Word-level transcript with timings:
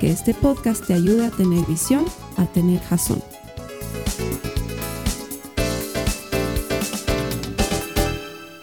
que 0.00 0.10
este 0.10 0.34
podcast 0.34 0.86
te 0.86 0.94
ayude 0.94 1.26
a 1.26 1.30
tener 1.30 1.64
visión, 1.66 2.04
a 2.36 2.46
tener 2.46 2.80
jazón. 2.82 3.22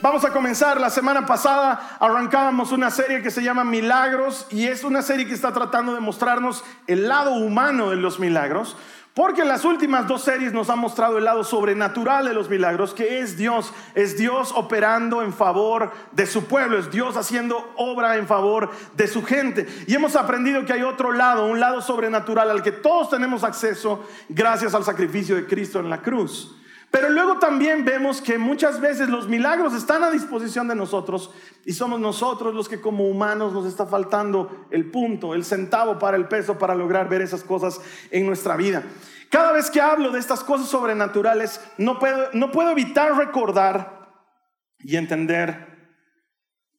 Vamos 0.01 0.25
a 0.25 0.31
comenzar. 0.31 0.79
La 0.79 0.89
semana 0.89 1.25
pasada 1.25 1.97
arrancábamos 1.99 2.71
una 2.71 2.91
serie 2.91 3.21
que 3.21 3.31
se 3.31 3.41
llama 3.41 3.63
Milagros 3.63 4.45
y 4.51 4.67
es 4.67 4.83
una 4.83 5.01
serie 5.01 5.25
que 5.25 5.33
está 5.33 5.53
tratando 5.53 5.93
de 5.95 6.01
mostrarnos 6.01 6.63
el 6.87 7.07
lado 7.07 7.35
humano 7.35 7.89
de 7.89 7.95
los 7.95 8.19
milagros. 8.19 8.75
Porque 9.13 9.43
en 9.43 9.47
las 9.47 9.63
últimas 9.63 10.07
dos 10.07 10.23
series 10.23 10.53
nos 10.53 10.71
ha 10.71 10.75
mostrado 10.75 11.19
el 11.19 11.25
lado 11.25 11.43
sobrenatural 11.43 12.25
de 12.25 12.33
los 12.33 12.49
milagros, 12.49 12.95
que 12.95 13.19
es 13.19 13.37
Dios, 13.37 13.71
es 13.93 14.17
Dios 14.17 14.51
operando 14.55 15.21
en 15.21 15.31
favor 15.31 15.91
de 16.13 16.25
su 16.25 16.45
pueblo, 16.45 16.79
es 16.79 16.89
Dios 16.89 17.15
haciendo 17.15 17.73
obra 17.77 18.17
en 18.17 18.25
favor 18.25 18.71
de 18.95 19.07
su 19.07 19.23
gente. 19.23 19.67
Y 19.85 19.93
hemos 19.93 20.15
aprendido 20.15 20.65
que 20.65 20.73
hay 20.73 20.81
otro 20.81 21.11
lado, 21.11 21.45
un 21.45 21.59
lado 21.59 21.79
sobrenatural 21.81 22.49
al 22.49 22.63
que 22.63 22.71
todos 22.71 23.11
tenemos 23.11 23.43
acceso 23.43 24.03
gracias 24.29 24.73
al 24.73 24.83
sacrificio 24.83 25.35
de 25.35 25.45
Cristo 25.45 25.79
en 25.79 25.91
la 25.91 26.01
cruz. 26.01 26.55
Pero 26.93 27.09
luego 27.09 27.39
también 27.39 27.85
vemos 27.85 28.21
que 28.21 28.37
muchas 28.37 28.79
veces 28.79 29.09
los 29.09 29.27
milagros 29.27 29.73
están 29.73 30.03
a 30.03 30.11
disposición 30.11 30.67
de 30.67 30.75
nosotros 30.75 31.31
y 31.65 31.73
somos 31.73 31.99
nosotros 31.99 32.53
los 32.53 32.69
que 32.69 32.81
como 32.81 33.07
humanos 33.07 33.51
nos 33.51 33.65
está 33.65 33.87
faltando 33.87 34.67
el 34.69 34.91
punto, 34.91 35.33
el 35.33 35.43
centavo 35.43 35.97
para 35.97 36.17
el 36.17 36.27
peso 36.27 36.59
para 36.59 36.75
lograr 36.75 37.09
ver 37.09 37.23
esas 37.23 37.43
cosas 37.43 37.81
en 38.11 38.27
nuestra 38.27 38.55
vida. 38.55 38.83
Cada 39.31 39.51
vez 39.53 39.71
que 39.71 39.81
hablo 39.81 40.11
de 40.11 40.19
estas 40.19 40.43
cosas 40.43 40.67
sobrenaturales, 40.67 41.59
no 41.79 41.97
puedo, 41.97 42.29
no 42.33 42.51
puedo 42.51 42.69
evitar 42.69 43.17
recordar 43.17 44.13
y 44.77 44.95
entender 44.95 45.97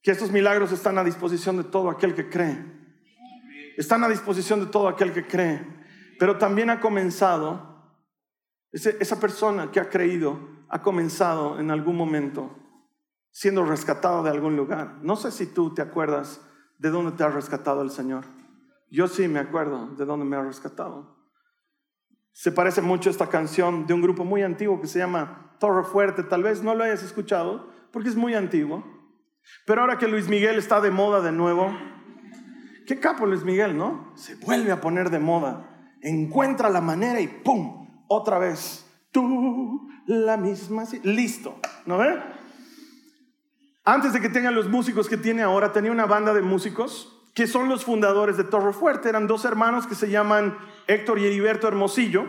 que 0.00 0.12
estos 0.12 0.30
milagros 0.30 0.70
están 0.70 0.96
a 0.96 1.02
disposición 1.02 1.56
de 1.56 1.64
todo 1.64 1.90
aquel 1.90 2.14
que 2.14 2.30
cree. 2.30 2.64
Están 3.76 4.04
a 4.04 4.08
disposición 4.08 4.60
de 4.60 4.66
todo 4.66 4.86
aquel 4.86 5.12
que 5.12 5.26
cree. 5.26 5.66
Pero 6.20 6.38
también 6.38 6.70
ha 6.70 6.78
comenzado 6.78 7.73
esa 8.74 9.20
persona 9.20 9.70
que 9.70 9.80
ha 9.80 9.88
creído 9.88 10.38
ha 10.68 10.82
comenzado 10.82 11.60
en 11.60 11.70
algún 11.70 11.96
momento 11.96 12.50
siendo 13.30 13.64
rescatado 13.64 14.22
de 14.22 14.30
algún 14.30 14.56
lugar. 14.56 14.98
No 15.02 15.16
sé 15.16 15.32
si 15.32 15.46
tú 15.46 15.74
te 15.74 15.82
acuerdas 15.82 16.40
de 16.78 16.90
dónde 16.90 17.12
te 17.12 17.24
ha 17.24 17.28
rescatado 17.28 17.82
el 17.82 17.90
Señor. 17.90 18.24
Yo 18.90 19.08
sí 19.08 19.26
me 19.26 19.40
acuerdo 19.40 19.88
de 19.96 20.04
dónde 20.04 20.24
me 20.24 20.36
ha 20.36 20.42
rescatado. 20.42 21.16
Se 22.32 22.52
parece 22.52 22.80
mucho 22.80 23.10
a 23.10 23.12
esta 23.12 23.28
canción 23.28 23.86
de 23.86 23.94
un 23.94 24.02
grupo 24.02 24.24
muy 24.24 24.42
antiguo 24.42 24.80
que 24.80 24.86
se 24.86 25.00
llama 25.00 25.56
Torre 25.58 25.84
Fuerte. 25.84 26.22
Tal 26.22 26.44
vez 26.44 26.62
no 26.62 26.76
lo 26.76 26.84
hayas 26.84 27.02
escuchado 27.02 27.70
porque 27.92 28.08
es 28.08 28.16
muy 28.16 28.34
antiguo. 28.34 28.84
Pero 29.66 29.80
ahora 29.80 29.98
que 29.98 30.08
Luis 30.08 30.28
Miguel 30.28 30.56
está 30.56 30.80
de 30.80 30.92
moda 30.92 31.20
de 31.20 31.32
nuevo, 31.32 31.76
qué 32.86 33.00
capo 33.00 33.26
Luis 33.26 33.44
Miguel, 33.44 33.76
¿no? 33.76 34.12
Se 34.16 34.36
vuelve 34.36 34.70
a 34.70 34.80
poner 34.80 35.10
de 35.10 35.18
moda. 35.18 35.92
Encuentra 36.02 36.70
la 36.70 36.80
manera 36.80 37.20
y 37.20 37.26
¡pum! 37.26 37.83
Otra 38.08 38.38
vez. 38.38 38.86
Tú, 39.10 39.88
la 40.06 40.36
misma. 40.36 40.84
Listo, 41.02 41.58
¿no 41.86 41.98
ve? 41.98 42.20
Antes 43.84 44.12
de 44.12 44.20
que 44.20 44.30
tengan 44.30 44.54
los 44.54 44.68
músicos 44.68 45.08
que 45.08 45.16
tiene 45.16 45.42
ahora, 45.42 45.72
tenía 45.72 45.92
una 45.92 46.06
banda 46.06 46.32
de 46.32 46.40
músicos 46.40 47.10
que 47.34 47.46
son 47.46 47.68
los 47.68 47.84
fundadores 47.84 48.36
de 48.36 48.44
Torre 48.44 48.72
Fuerte. 48.72 49.08
Eran 49.08 49.26
dos 49.26 49.44
hermanos 49.44 49.86
que 49.86 49.94
se 49.94 50.08
llaman 50.08 50.56
Héctor 50.86 51.18
y 51.18 51.26
Heriberto 51.26 51.68
Hermosillo. 51.68 52.24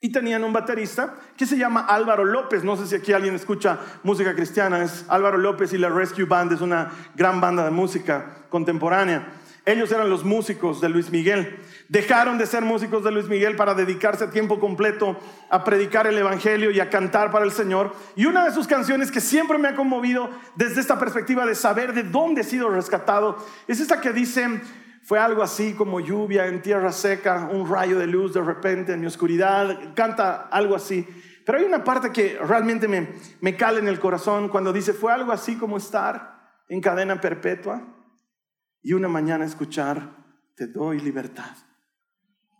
Y 0.00 0.10
tenían 0.10 0.42
un 0.42 0.52
baterista 0.52 1.14
que 1.36 1.46
se 1.46 1.56
llama 1.56 1.80
Álvaro 1.82 2.24
López. 2.24 2.64
No 2.64 2.76
sé 2.76 2.86
si 2.86 2.94
aquí 2.94 3.12
alguien 3.12 3.34
escucha 3.34 3.78
música 4.02 4.34
cristiana. 4.34 4.82
Es 4.82 5.04
Álvaro 5.08 5.38
López 5.38 5.72
y 5.72 5.78
la 5.78 5.90
Rescue 5.90 6.24
Band. 6.24 6.52
Es 6.52 6.60
una 6.60 6.90
gran 7.14 7.40
banda 7.40 7.64
de 7.64 7.70
música 7.70 8.46
contemporánea. 8.48 9.32
Ellos 9.64 9.92
eran 9.92 10.10
los 10.10 10.24
músicos 10.24 10.80
de 10.80 10.88
Luis 10.88 11.10
Miguel. 11.10 11.60
Dejaron 11.92 12.38
de 12.38 12.46
ser 12.46 12.62
músicos 12.62 13.04
de 13.04 13.10
Luis 13.10 13.28
Miguel 13.28 13.54
para 13.54 13.74
dedicarse 13.74 14.24
a 14.24 14.30
tiempo 14.30 14.58
completo 14.58 15.14
a 15.50 15.62
predicar 15.62 16.06
el 16.06 16.16
Evangelio 16.16 16.70
y 16.70 16.80
a 16.80 16.88
cantar 16.88 17.30
para 17.30 17.44
el 17.44 17.52
Señor. 17.52 17.94
Y 18.16 18.24
una 18.24 18.46
de 18.46 18.50
sus 18.50 18.66
canciones 18.66 19.10
que 19.10 19.20
siempre 19.20 19.58
me 19.58 19.68
ha 19.68 19.76
conmovido 19.76 20.30
desde 20.56 20.80
esta 20.80 20.98
perspectiva 20.98 21.44
de 21.44 21.54
saber 21.54 21.92
de 21.92 22.04
dónde 22.04 22.40
he 22.40 22.44
sido 22.44 22.70
rescatado 22.70 23.36
es 23.68 23.78
esta 23.78 24.00
que 24.00 24.14
dice, 24.14 24.62
fue 25.02 25.18
algo 25.18 25.42
así 25.42 25.74
como 25.74 26.00
lluvia 26.00 26.46
en 26.46 26.62
tierra 26.62 26.92
seca, 26.92 27.50
un 27.52 27.70
rayo 27.70 27.98
de 27.98 28.06
luz 28.06 28.32
de 28.32 28.40
repente 28.40 28.94
en 28.94 29.00
mi 29.02 29.06
oscuridad, 29.06 29.92
canta 29.94 30.48
algo 30.50 30.74
así. 30.74 31.06
Pero 31.44 31.58
hay 31.58 31.64
una 31.64 31.84
parte 31.84 32.10
que 32.10 32.38
realmente 32.38 32.88
me, 32.88 33.06
me 33.42 33.54
cala 33.54 33.80
en 33.80 33.88
el 33.88 34.00
corazón 34.00 34.48
cuando 34.48 34.72
dice, 34.72 34.94
fue 34.94 35.12
algo 35.12 35.30
así 35.30 35.58
como 35.58 35.76
estar 35.76 36.56
en 36.70 36.80
cadena 36.80 37.20
perpetua 37.20 37.82
y 38.80 38.94
una 38.94 39.08
mañana 39.08 39.44
escuchar, 39.44 40.08
te 40.56 40.68
doy 40.68 40.98
libertad. 40.98 41.54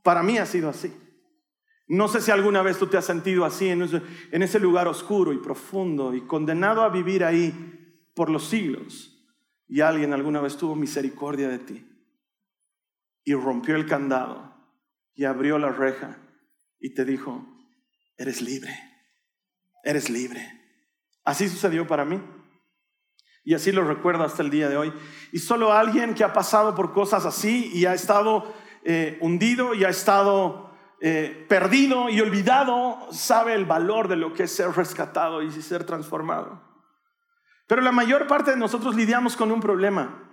Para 0.03 0.23
mí 0.23 0.39
ha 0.39 0.47
sido 0.47 0.69
así. 0.69 0.93
No 1.89 2.09
sé 2.09 2.21
si 2.21 2.31
alguna 2.31 2.63
vez 2.63 2.79
tú 2.79 2.87
te 2.87 2.97
has 2.97 3.05
sentido 3.05 3.45
así 3.45 3.69
en 3.69 3.83
ese, 3.83 4.59
lugar 4.59 4.89
oscuro 4.89 5.33
y 5.33 5.39
profundo 5.39 6.15
y 6.15 6.23
condenado 6.23 6.83
a 6.83 6.89
vivir 6.89 7.25
ahí 7.25 8.09
por 8.15 8.31
los 8.31 8.49
siglos. 8.49 9.11
Y 9.69 9.81
alguien 9.81 10.13
alguna 10.13 10.41
vez 10.41 10.57
tuvo 10.57 10.75
misericordia 10.75 11.49
de 11.49 11.59
ti 11.59 11.87
y 13.25 13.35
rompió 13.35 13.77
el 13.77 13.87
candado 13.87 14.55
y 15.15 15.25
abrió 15.25 15.59
la 15.59 15.71
reja 15.71 16.19
y 16.81 16.95
te 16.95 17.05
dijo, 17.05 17.47
eres 18.17 18.43
libre, 18.43 18.75
eres 19.85 20.11
libre. 20.11 20.61
Así 21.25 21.49
sucedió 21.49 21.87
para 21.87 22.05
mí. 22.05 22.21
Y 23.45 23.55
así 23.55 23.73
lo 23.73 23.85
recuerdo 23.85 24.25
hasta 24.25 24.43
el 24.43 24.51
día 24.51 24.69
de 24.69 24.77
hoy. 24.77 24.93
Y 25.33 25.39
solo 25.41 25.73
alguien 25.73 26.15
que 26.15 26.25
ha 26.25 26.33
pasado 26.33 26.75
por 26.75 26.93
cosas 26.93 27.27
así 27.27 27.71
y 27.75 27.87
ha 27.87 27.95
estado 27.95 28.55
eh, 28.85 29.19
hundido 29.21 29.75
y 29.75 29.85
ha 29.85 29.89
estado 29.89 30.71
eh, 31.01 31.47
perdido 31.49 32.09
y 32.09 32.21
olvidado 32.21 33.09
sabe 33.11 33.55
el 33.55 33.65
valor 33.65 34.09
de 34.09 34.17
lo 34.17 34.35
que 34.35 34.45
es 34.45 34.53
ser 34.53 34.71
rescatado 34.71 35.43
y 35.43 35.51
ser 35.51 35.85
transformado. 35.85 36.63
Pero 37.67 37.83
la 37.83 37.93
mayor 37.93 38.27
parte 38.27 38.53
de 38.53 38.57
nosotros 38.57 38.95
lidiamos 38.95 39.37
con 39.37 39.51
un 39.51 39.61
problema. 39.61 40.29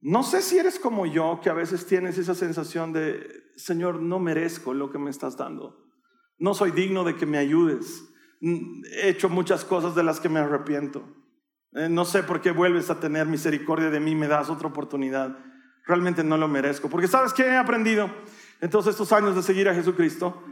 No 0.00 0.22
sé 0.22 0.40
si 0.42 0.58
eres 0.58 0.78
como 0.78 1.06
yo, 1.06 1.40
que 1.42 1.50
a 1.50 1.54
veces 1.54 1.86
tienes 1.86 2.16
esa 2.18 2.34
sensación 2.34 2.92
de, 2.92 3.44
Señor, 3.56 4.00
no 4.00 4.18
merezco 4.18 4.72
lo 4.72 4.90
que 4.90 4.98
me 4.98 5.10
estás 5.10 5.36
dando. 5.36 5.86
No 6.38 6.54
soy 6.54 6.70
digno 6.70 7.04
de 7.04 7.16
que 7.16 7.26
me 7.26 7.38
ayudes. 7.38 8.02
He 8.40 9.10
hecho 9.10 9.28
muchas 9.28 9.64
cosas 9.64 9.94
de 9.94 10.02
las 10.02 10.18
que 10.18 10.30
me 10.30 10.40
arrepiento. 10.40 11.04
Eh, 11.72 11.88
no 11.88 12.04
sé 12.04 12.22
por 12.22 12.40
qué 12.40 12.50
vuelves 12.50 12.90
a 12.90 12.98
tener 12.98 13.26
misericordia 13.26 13.90
de 13.90 14.00
mí, 14.00 14.14
me 14.14 14.26
das 14.26 14.48
otra 14.48 14.68
oportunidad. 14.68 15.36
Realmente 15.86 16.22
no 16.24 16.36
lo 16.36 16.48
merezco. 16.48 16.88
Porque 16.88 17.08
sabes 17.08 17.32
qué 17.32 17.44
he 17.44 17.56
aprendido 17.56 18.10
en 18.60 18.70
todos 18.70 18.86
estos 18.86 19.12
años 19.12 19.34
de 19.34 19.42
seguir 19.42 19.68
a 19.68 19.74
Jesucristo? 19.74 20.42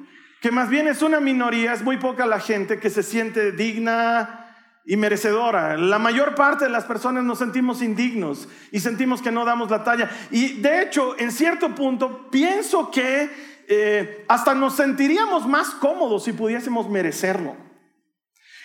Que 0.41 0.51
más 0.51 0.69
bien 0.69 0.89
es 0.89 1.03
una 1.03 1.21
minoría, 1.21 1.73
es 1.73 1.83
muy 1.83 1.97
poca 1.97 2.27
la 2.27 2.41
gente 2.41 2.79
que 2.79 2.91
se 2.91 3.03
siente 3.03 3.53
digna 3.53 4.55
y 4.85 4.97
merecedora. 4.97 5.77
La 5.77 5.99
mayor 5.99 6.35
parte 6.35 6.65
de 6.65 6.71
las 6.71 6.85
personas 6.85 7.25
nos 7.25 7.39
sentimos 7.39 7.83
indignos 7.83 8.49
y 8.71 8.81
sentimos 8.81 9.21
que 9.21 9.33
no 9.33 9.45
damos 9.45 9.71
la 9.71 9.85
talla. 9.85 10.11
Y 10.31 10.61
de 10.61 10.83
hecho, 10.83 11.19
en 11.19 11.33
cierto 11.33 11.75
punto, 11.75 12.31
pienso 12.31 12.91
que 12.91 13.29
eh, 13.69 14.25
hasta 14.29 14.55
nos 14.55 14.77
sentiríamos 14.77 15.47
más 15.47 15.71
cómodos 15.71 16.25
si 16.25 16.33
pudiésemos 16.33 16.89
merecerlo. 16.89 17.57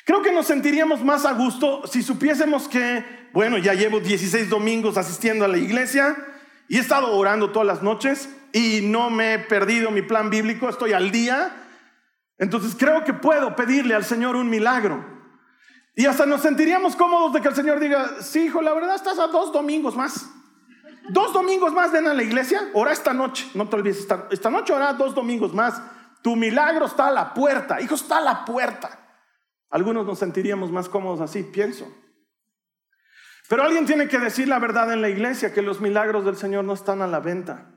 Creo 0.06 0.22
que 0.22 0.32
nos 0.32 0.48
sentiríamos 0.48 1.04
más 1.04 1.26
a 1.26 1.34
gusto 1.34 1.88
si 1.88 2.04
supiésemos 2.04 2.68
que, 2.68 3.04
bueno, 3.34 3.58
ya 3.58 3.74
llevo 3.74 4.00
16 4.00 4.50
domingos 4.50 4.98
asistiendo 4.98 5.44
a 5.44 5.48
la 5.48 5.58
iglesia 5.58 6.16
y 6.68 6.78
he 6.78 6.80
estado 6.80 7.16
orando 7.16 7.52
todas 7.52 7.68
las 7.68 7.84
noches 7.84 8.30
y 8.52 8.82
no 8.84 9.10
me 9.10 9.34
he 9.34 9.40
perdido 9.40 9.92
mi 9.92 10.02
plan 10.02 10.30
bíblico, 10.30 10.70
estoy 10.70 10.94
al 10.94 11.12
día. 11.12 11.56
Entonces 12.38 12.76
creo 12.78 13.04
que 13.04 13.14
puedo 13.14 13.56
pedirle 13.56 13.96
al 13.96 14.06
Señor 14.06 14.36
un 14.36 14.50
milagro. 14.50 15.04
Y 15.96 16.06
hasta 16.06 16.26
nos 16.26 16.42
sentiríamos 16.42 16.96
cómodos 16.96 17.34
de 17.34 17.42
que 17.42 17.48
el 17.48 17.56
Señor 17.56 17.80
diga, 17.80 18.22
sí, 18.22 18.46
hijo, 18.46 18.62
la 18.62 18.74
verdad 18.74 18.96
estás 18.96 19.20
a 19.20 19.28
dos 19.28 19.52
domingos 19.52 19.96
más. 19.96 20.30
Dos 21.10 21.34
domingos 21.34 21.74
más 21.74 21.92
ven 21.92 22.08
a 22.08 22.14
la 22.14 22.24
iglesia, 22.24 22.70
ora 22.74 22.94
esta 22.94 23.14
noche, 23.14 23.50
no 23.56 23.68
te 23.68 23.76
olvides, 23.76 24.00
esta, 24.00 24.28
esta 24.32 24.50
noche 24.50 24.72
ora 24.72 24.94
dos 24.94 25.14
domingos 25.14 25.54
más. 25.54 25.82
Tu 26.22 26.36
milagro 26.36 26.86
está 26.86 27.08
a 27.08 27.12
la 27.12 27.34
puerta, 27.34 27.82
hijo, 27.82 27.96
está 27.96 28.20
a 28.20 28.22
la 28.22 28.46
puerta. 28.46 29.00
Algunos 29.70 30.06
nos 30.06 30.20
sentiríamos 30.20 30.72
más 30.72 30.88
cómodos 30.88 31.20
así, 31.20 31.44
pienso. 31.44 31.92
Pero 33.50 33.64
alguien 33.64 33.86
tiene 33.86 34.08
que 34.08 34.20
decir 34.20 34.48
la 34.48 34.60
verdad 34.60 34.92
en 34.94 35.02
la 35.02 35.10
iglesia, 35.10 35.54
que 35.54 35.62
los 35.62 35.82
milagros 35.82 36.26
del 36.26 36.38
Señor 36.38 36.64
no 36.64 36.74
están 36.74 37.02
a 37.02 37.08
la 37.08 37.20
venta. 37.20 37.72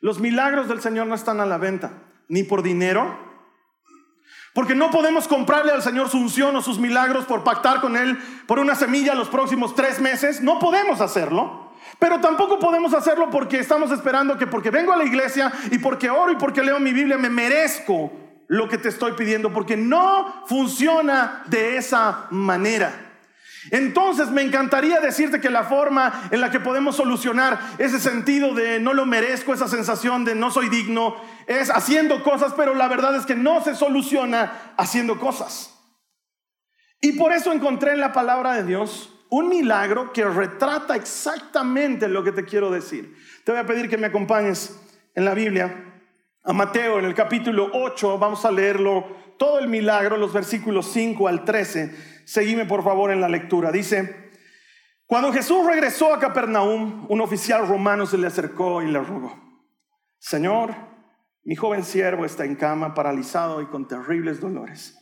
Los 0.00 0.20
milagros 0.20 0.68
del 0.68 0.80
Señor 0.80 1.06
no 1.06 1.14
están 1.14 1.40
a 1.40 1.46
la 1.46 1.58
venta, 1.58 1.92
ni 2.28 2.42
por 2.42 2.62
dinero, 2.62 3.18
porque 4.54 4.76
no 4.76 4.90
podemos 4.92 5.26
comprarle 5.26 5.72
al 5.72 5.82
Señor 5.82 6.08
su 6.08 6.18
unción 6.18 6.54
o 6.54 6.62
sus 6.62 6.78
milagros 6.78 7.24
por 7.24 7.42
pactar 7.42 7.80
con 7.80 7.96
Él 7.96 8.16
por 8.46 8.60
una 8.60 8.76
semilla 8.76 9.14
los 9.14 9.28
próximos 9.28 9.74
tres 9.74 10.00
meses. 10.00 10.42
No 10.42 10.60
podemos 10.60 11.00
hacerlo. 11.00 11.72
Pero 11.98 12.20
tampoco 12.20 12.58
podemos 12.58 12.94
hacerlo 12.94 13.30
porque 13.30 13.58
estamos 13.58 13.90
esperando 13.90 14.38
que 14.38 14.46
porque 14.46 14.70
vengo 14.70 14.92
a 14.92 14.96
la 14.96 15.04
iglesia 15.04 15.52
y 15.70 15.78
porque 15.78 16.08
oro 16.08 16.32
y 16.32 16.36
porque 16.36 16.62
leo 16.62 16.78
mi 16.78 16.92
Biblia 16.92 17.18
me 17.18 17.28
merezco 17.28 18.12
lo 18.46 18.68
que 18.68 18.78
te 18.78 18.90
estoy 18.90 19.12
pidiendo, 19.12 19.52
porque 19.52 19.76
no 19.76 20.44
funciona 20.46 21.42
de 21.46 21.76
esa 21.76 22.26
manera. 22.30 23.13
Entonces 23.70 24.28
me 24.28 24.42
encantaría 24.42 25.00
decirte 25.00 25.40
que 25.40 25.50
la 25.50 25.64
forma 25.64 26.28
en 26.30 26.40
la 26.40 26.50
que 26.50 26.60
podemos 26.60 26.96
solucionar 26.96 27.58
ese 27.78 27.98
sentido 28.00 28.54
de 28.54 28.80
no 28.80 28.92
lo 28.92 29.06
merezco, 29.06 29.54
esa 29.54 29.68
sensación 29.68 30.24
de 30.24 30.34
no 30.34 30.50
soy 30.50 30.68
digno, 30.68 31.16
es 31.46 31.70
haciendo 31.70 32.22
cosas, 32.22 32.52
pero 32.56 32.74
la 32.74 32.88
verdad 32.88 33.16
es 33.16 33.26
que 33.26 33.34
no 33.34 33.62
se 33.62 33.74
soluciona 33.74 34.74
haciendo 34.76 35.18
cosas. 35.18 35.70
Y 37.00 37.12
por 37.12 37.32
eso 37.32 37.52
encontré 37.52 37.92
en 37.92 38.00
la 38.00 38.12
palabra 38.12 38.54
de 38.54 38.64
Dios 38.64 39.10
un 39.30 39.48
milagro 39.48 40.12
que 40.12 40.24
retrata 40.24 40.94
exactamente 40.96 42.08
lo 42.08 42.22
que 42.22 42.32
te 42.32 42.44
quiero 42.44 42.70
decir. 42.70 43.16
Te 43.44 43.52
voy 43.52 43.60
a 43.60 43.66
pedir 43.66 43.88
que 43.88 43.98
me 43.98 44.06
acompañes 44.06 44.78
en 45.14 45.24
la 45.24 45.34
Biblia 45.34 45.93
a 46.46 46.52
Mateo 46.52 46.98
en 46.98 47.06
el 47.06 47.14
capítulo 47.14 47.70
8, 47.72 48.18
vamos 48.18 48.44
a 48.44 48.52
leerlo 48.52 49.06
todo 49.38 49.58
el 49.58 49.66
milagro, 49.66 50.18
los 50.18 50.34
versículos 50.34 50.86
5 50.92 51.26
al 51.26 51.42
13. 51.44 52.22
Seguime 52.26 52.66
por 52.66 52.84
favor 52.84 53.10
en 53.10 53.22
la 53.22 53.30
lectura. 53.30 53.72
Dice, 53.72 54.30
cuando 55.06 55.32
Jesús 55.32 55.66
regresó 55.66 56.12
a 56.12 56.18
Capernaum, 56.18 57.06
un 57.08 57.20
oficial 57.22 57.66
romano 57.66 58.04
se 58.04 58.18
le 58.18 58.26
acercó 58.26 58.82
y 58.82 58.90
le 58.90 59.00
rogó, 59.00 59.34
Señor, 60.18 60.74
mi 61.44 61.56
joven 61.56 61.82
siervo 61.82 62.26
está 62.26 62.44
en 62.44 62.56
cama, 62.56 62.92
paralizado 62.92 63.62
y 63.62 63.66
con 63.66 63.88
terribles 63.88 64.38
dolores. 64.40 64.98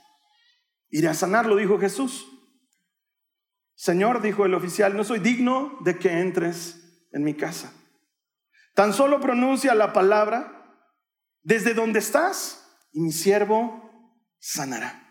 Iré 0.90 1.08
a 1.08 1.14
sanarlo, 1.14 1.56
dijo 1.56 1.78
Jesús. 1.78 2.28
Señor, 3.74 4.22
dijo 4.22 4.44
el 4.44 4.54
oficial, 4.54 4.96
no 4.96 5.02
soy 5.02 5.18
digno 5.18 5.76
de 5.80 5.98
que 5.98 6.20
entres 6.20 7.08
en 7.10 7.24
mi 7.24 7.34
casa. 7.34 7.72
Tan 8.74 8.92
solo 8.92 9.20
pronuncia 9.20 9.74
la 9.74 9.92
palabra 9.92 10.61
desde 11.42 11.74
donde 11.74 11.98
estás 11.98 12.66
y 12.92 13.00
mi 13.00 13.12
siervo 13.12 13.90
sanará. 14.38 15.02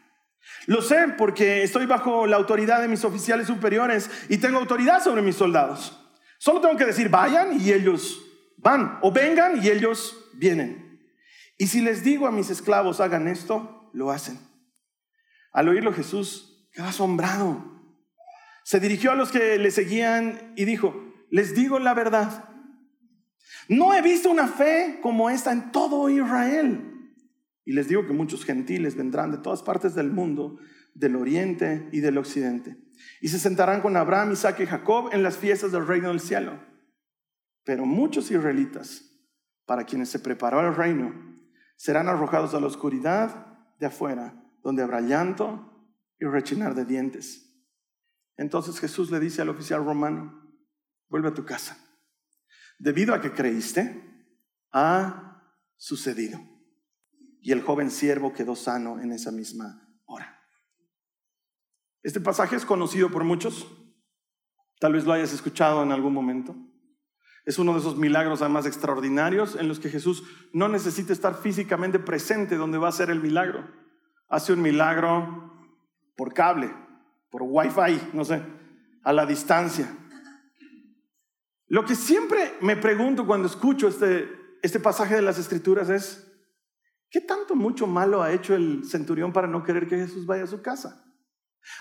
Lo 0.67 0.81
sé 0.81 1.07
porque 1.17 1.63
estoy 1.63 1.85
bajo 1.85 2.27
la 2.27 2.37
autoridad 2.37 2.81
de 2.81 2.87
mis 2.87 3.03
oficiales 3.03 3.47
superiores 3.47 4.09
y 4.29 4.37
tengo 4.37 4.59
autoridad 4.59 5.03
sobre 5.03 5.21
mis 5.21 5.35
soldados. 5.35 5.97
Solo 6.37 6.61
tengo 6.61 6.77
que 6.77 6.85
decir 6.85 7.09
vayan 7.09 7.59
y 7.59 7.71
ellos 7.71 8.21
van, 8.57 8.99
o 9.01 9.11
vengan 9.11 9.63
y 9.63 9.69
ellos 9.69 10.29
vienen. 10.33 10.99
Y 11.57 11.67
si 11.67 11.81
les 11.81 12.03
digo 12.03 12.27
a 12.27 12.31
mis 12.31 12.49
esclavos 12.49 12.99
hagan 12.99 13.27
esto, 13.27 13.89
lo 13.93 14.11
hacen. 14.11 14.39
Al 15.51 15.67
oírlo 15.67 15.93
Jesús 15.93 16.69
quedó 16.71 16.85
asombrado. 16.85 17.63
Se 18.63 18.79
dirigió 18.79 19.11
a 19.11 19.15
los 19.15 19.31
que 19.31 19.57
le 19.57 19.71
seguían 19.71 20.53
y 20.55 20.65
dijo, 20.65 20.95
les 21.29 21.55
digo 21.55 21.79
la 21.79 21.93
verdad 21.93 22.50
no 23.71 23.93
he 23.93 24.01
visto 24.01 24.29
una 24.29 24.49
fe 24.49 24.99
como 25.01 25.29
esta 25.29 25.53
en 25.53 25.71
todo 25.71 26.09
Israel. 26.09 27.15
Y 27.63 27.71
les 27.71 27.87
digo 27.87 28.05
que 28.05 28.11
muchos 28.11 28.43
gentiles 28.43 28.95
vendrán 28.95 29.31
de 29.31 29.37
todas 29.37 29.63
partes 29.63 29.95
del 29.95 30.11
mundo, 30.11 30.57
del 30.93 31.15
oriente 31.15 31.87
y 31.93 32.01
del 32.01 32.17
occidente, 32.17 32.75
y 33.21 33.29
se 33.29 33.39
sentarán 33.39 33.79
con 33.79 33.95
Abraham, 33.95 34.33
Isaac 34.33 34.59
y 34.59 34.65
Jacob 34.65 35.11
en 35.13 35.23
las 35.23 35.37
fiestas 35.37 35.71
del 35.71 35.87
reino 35.87 36.09
del 36.09 36.19
cielo. 36.19 36.59
Pero 37.63 37.85
muchos 37.85 38.29
israelitas, 38.29 39.05
para 39.65 39.85
quienes 39.85 40.09
se 40.09 40.19
preparó 40.19 40.59
el 40.59 40.75
reino, 40.75 41.13
serán 41.77 42.09
arrojados 42.09 42.53
a 42.53 42.59
la 42.59 42.67
oscuridad 42.67 43.57
de 43.79 43.85
afuera, 43.85 44.33
donde 44.63 44.83
habrá 44.83 44.99
llanto 44.99 45.95
y 46.19 46.25
rechinar 46.25 46.75
de 46.75 46.83
dientes. 46.83 47.55
Entonces 48.35 48.81
Jesús 48.81 49.11
le 49.11 49.21
dice 49.21 49.41
al 49.41 49.49
oficial 49.49 49.85
romano, 49.85 50.43
vuelve 51.07 51.29
a 51.29 51.33
tu 51.33 51.45
casa 51.45 51.77
debido 52.81 53.13
a 53.13 53.21
que 53.21 53.31
creíste, 53.31 54.03
ha 54.71 55.43
sucedido. 55.77 56.39
Y 57.39 57.51
el 57.51 57.61
joven 57.61 57.91
siervo 57.91 58.33
quedó 58.33 58.55
sano 58.55 58.99
en 58.99 59.11
esa 59.11 59.31
misma 59.31 59.87
hora. 60.05 60.39
Este 62.01 62.19
pasaje 62.19 62.55
es 62.55 62.65
conocido 62.65 63.11
por 63.11 63.23
muchos. 63.23 63.67
Tal 64.79 64.93
vez 64.93 65.05
lo 65.05 65.13
hayas 65.13 65.31
escuchado 65.31 65.83
en 65.83 65.91
algún 65.91 66.13
momento. 66.13 66.55
Es 67.45 67.59
uno 67.59 67.73
de 67.73 67.79
esos 67.79 67.97
milagros 67.97 68.41
además 68.41 68.65
extraordinarios 68.65 69.55
en 69.55 69.67
los 69.67 69.79
que 69.79 69.89
Jesús 69.89 70.23
no 70.53 70.67
necesita 70.67 71.13
estar 71.13 71.35
físicamente 71.35 71.99
presente 71.99 72.55
donde 72.55 72.79
va 72.79 72.89
a 72.89 72.93
ser 72.93 73.11
el 73.11 73.21
milagro. 73.21 73.67
Hace 74.27 74.53
un 74.53 74.61
milagro 74.61 75.51
por 76.15 76.33
cable, 76.33 76.73
por 77.29 77.43
wifi, 77.43 78.09
no 78.13 78.25
sé, 78.25 78.41
a 79.03 79.13
la 79.13 79.25
distancia. 79.25 79.95
Lo 81.71 81.85
que 81.85 81.95
siempre 81.95 82.57
me 82.59 82.75
pregunto 82.75 83.25
cuando 83.25 83.47
escucho 83.47 83.87
este, 83.87 84.29
este 84.61 84.81
pasaje 84.81 85.15
de 85.15 85.21
las 85.21 85.39
escrituras 85.39 85.89
es, 85.89 86.29
¿qué 87.09 87.21
tanto 87.21 87.55
mucho 87.55 87.87
malo 87.87 88.21
ha 88.21 88.33
hecho 88.33 88.53
el 88.53 88.83
centurión 88.83 89.31
para 89.31 89.47
no 89.47 89.63
querer 89.63 89.87
que 89.87 89.95
Jesús 89.95 90.25
vaya 90.25 90.43
a 90.43 90.47
su 90.47 90.61
casa? 90.61 91.01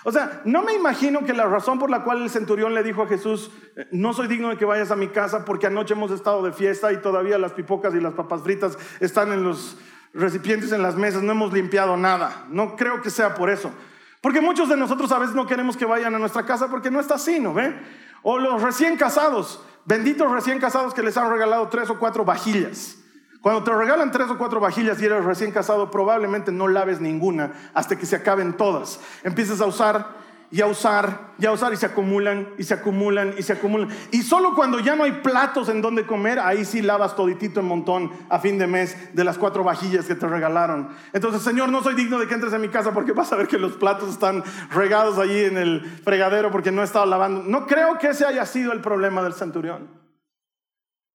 O 0.05 0.11
sea, 0.13 0.43
no 0.45 0.63
me 0.63 0.73
imagino 0.73 1.25
que 1.25 1.33
la 1.33 1.45
razón 1.45 1.77
por 1.77 1.89
la 1.89 2.05
cual 2.05 2.21
el 2.21 2.29
centurión 2.29 2.73
le 2.73 2.83
dijo 2.83 3.01
a 3.03 3.07
Jesús, 3.07 3.51
eh, 3.75 3.85
no 3.91 4.13
soy 4.13 4.29
digno 4.29 4.47
de 4.47 4.55
que 4.55 4.63
vayas 4.63 4.91
a 4.91 4.95
mi 4.95 5.09
casa 5.09 5.43
porque 5.43 5.67
anoche 5.67 5.93
hemos 5.93 6.11
estado 6.11 6.41
de 6.41 6.53
fiesta 6.53 6.93
y 6.93 7.01
todavía 7.01 7.37
las 7.37 7.51
pipocas 7.51 7.93
y 7.93 7.99
las 7.99 8.13
papas 8.13 8.43
fritas 8.43 8.77
están 9.01 9.33
en 9.33 9.43
los 9.43 9.77
recipientes 10.13 10.71
en 10.71 10.83
las 10.83 10.95
mesas, 10.95 11.21
no 11.21 11.33
hemos 11.33 11.51
limpiado 11.51 11.97
nada. 11.97 12.45
No 12.47 12.77
creo 12.77 13.01
que 13.01 13.09
sea 13.09 13.35
por 13.35 13.49
eso. 13.49 13.73
Porque 14.21 14.39
muchos 14.39 14.69
de 14.69 14.77
nosotros 14.77 15.11
a 15.11 15.19
veces 15.19 15.35
no 15.35 15.47
queremos 15.47 15.75
que 15.75 15.83
vayan 15.83 16.15
a 16.15 16.19
nuestra 16.19 16.45
casa 16.45 16.69
porque 16.69 16.89
no 16.89 17.01
está 17.01 17.15
así, 17.15 17.41
¿no 17.41 17.53
ve? 17.53 17.75
O 18.23 18.39
los 18.39 18.61
recién 18.61 18.95
casados. 18.95 19.65
Benditos 19.85 20.31
recién 20.31 20.59
casados 20.59 20.93
que 20.93 21.03
les 21.03 21.17
han 21.17 21.29
regalado 21.31 21.67
tres 21.69 21.89
o 21.89 21.97
cuatro 21.97 22.23
vajillas. 22.23 22.97
Cuando 23.41 23.63
te 23.63 23.71
regalan 23.71 24.11
tres 24.11 24.29
o 24.29 24.37
cuatro 24.37 24.59
vajillas 24.59 25.01
y 25.01 25.05
eres 25.05 25.25
recién 25.25 25.51
casado, 25.51 25.89
probablemente 25.89 26.51
no 26.51 26.67
laves 26.67 27.01
ninguna 27.01 27.53
hasta 27.73 27.97
que 27.97 28.05
se 28.05 28.15
acaben 28.15 28.53
todas. 28.53 28.99
Empiezas 29.23 29.61
a 29.61 29.65
usar 29.65 30.20
y 30.51 30.59
a 30.61 30.67
usar 30.67 31.31
y 31.39 31.45
a 31.45 31.51
usar 31.51 31.73
y 31.73 31.77
se 31.77 31.85
acumulan 31.85 32.49
y 32.57 32.63
se 32.63 32.73
acumulan 32.73 33.33
y 33.37 33.41
se 33.41 33.53
acumulan. 33.53 33.89
Y 34.11 34.21
solo 34.21 34.53
cuando 34.53 34.79
ya 34.79 34.95
no 34.95 35.05
hay 35.05 35.13
platos 35.13 35.69
en 35.69 35.81
donde 35.81 36.05
comer, 36.05 36.39
ahí 36.39 36.65
sí 36.65 36.81
lavas 36.81 37.15
toditito 37.15 37.61
en 37.61 37.67
montón 37.67 38.11
a 38.29 38.39
fin 38.39 38.57
de 38.59 38.67
mes 38.67 39.15
de 39.15 39.23
las 39.23 39.37
cuatro 39.37 39.63
vajillas 39.63 40.05
que 40.05 40.15
te 40.15 40.27
regalaron. 40.27 40.89
Entonces, 41.13 41.41
Señor, 41.41 41.69
no 41.69 41.81
soy 41.81 41.95
digno 41.95 42.19
de 42.19 42.27
que 42.27 42.33
entres 42.33 42.53
en 42.53 42.61
mi 42.61 42.69
casa 42.69 42.93
porque 42.93 43.13
vas 43.13 43.31
a 43.31 43.37
ver 43.37 43.47
que 43.47 43.57
los 43.57 43.73
platos 43.73 44.09
están 44.09 44.43
regados 44.69 45.17
allí 45.17 45.45
en 45.45 45.57
el 45.57 45.81
fregadero 46.03 46.51
porque 46.51 46.71
no 46.71 46.81
he 46.81 46.85
estado 46.85 47.05
lavando. 47.05 47.43
No 47.43 47.65
creo 47.65 47.97
que 47.97 48.09
ese 48.09 48.25
haya 48.25 48.45
sido 48.45 48.73
el 48.73 48.81
problema 48.81 49.23
del 49.23 49.33
centurión. 49.33 49.89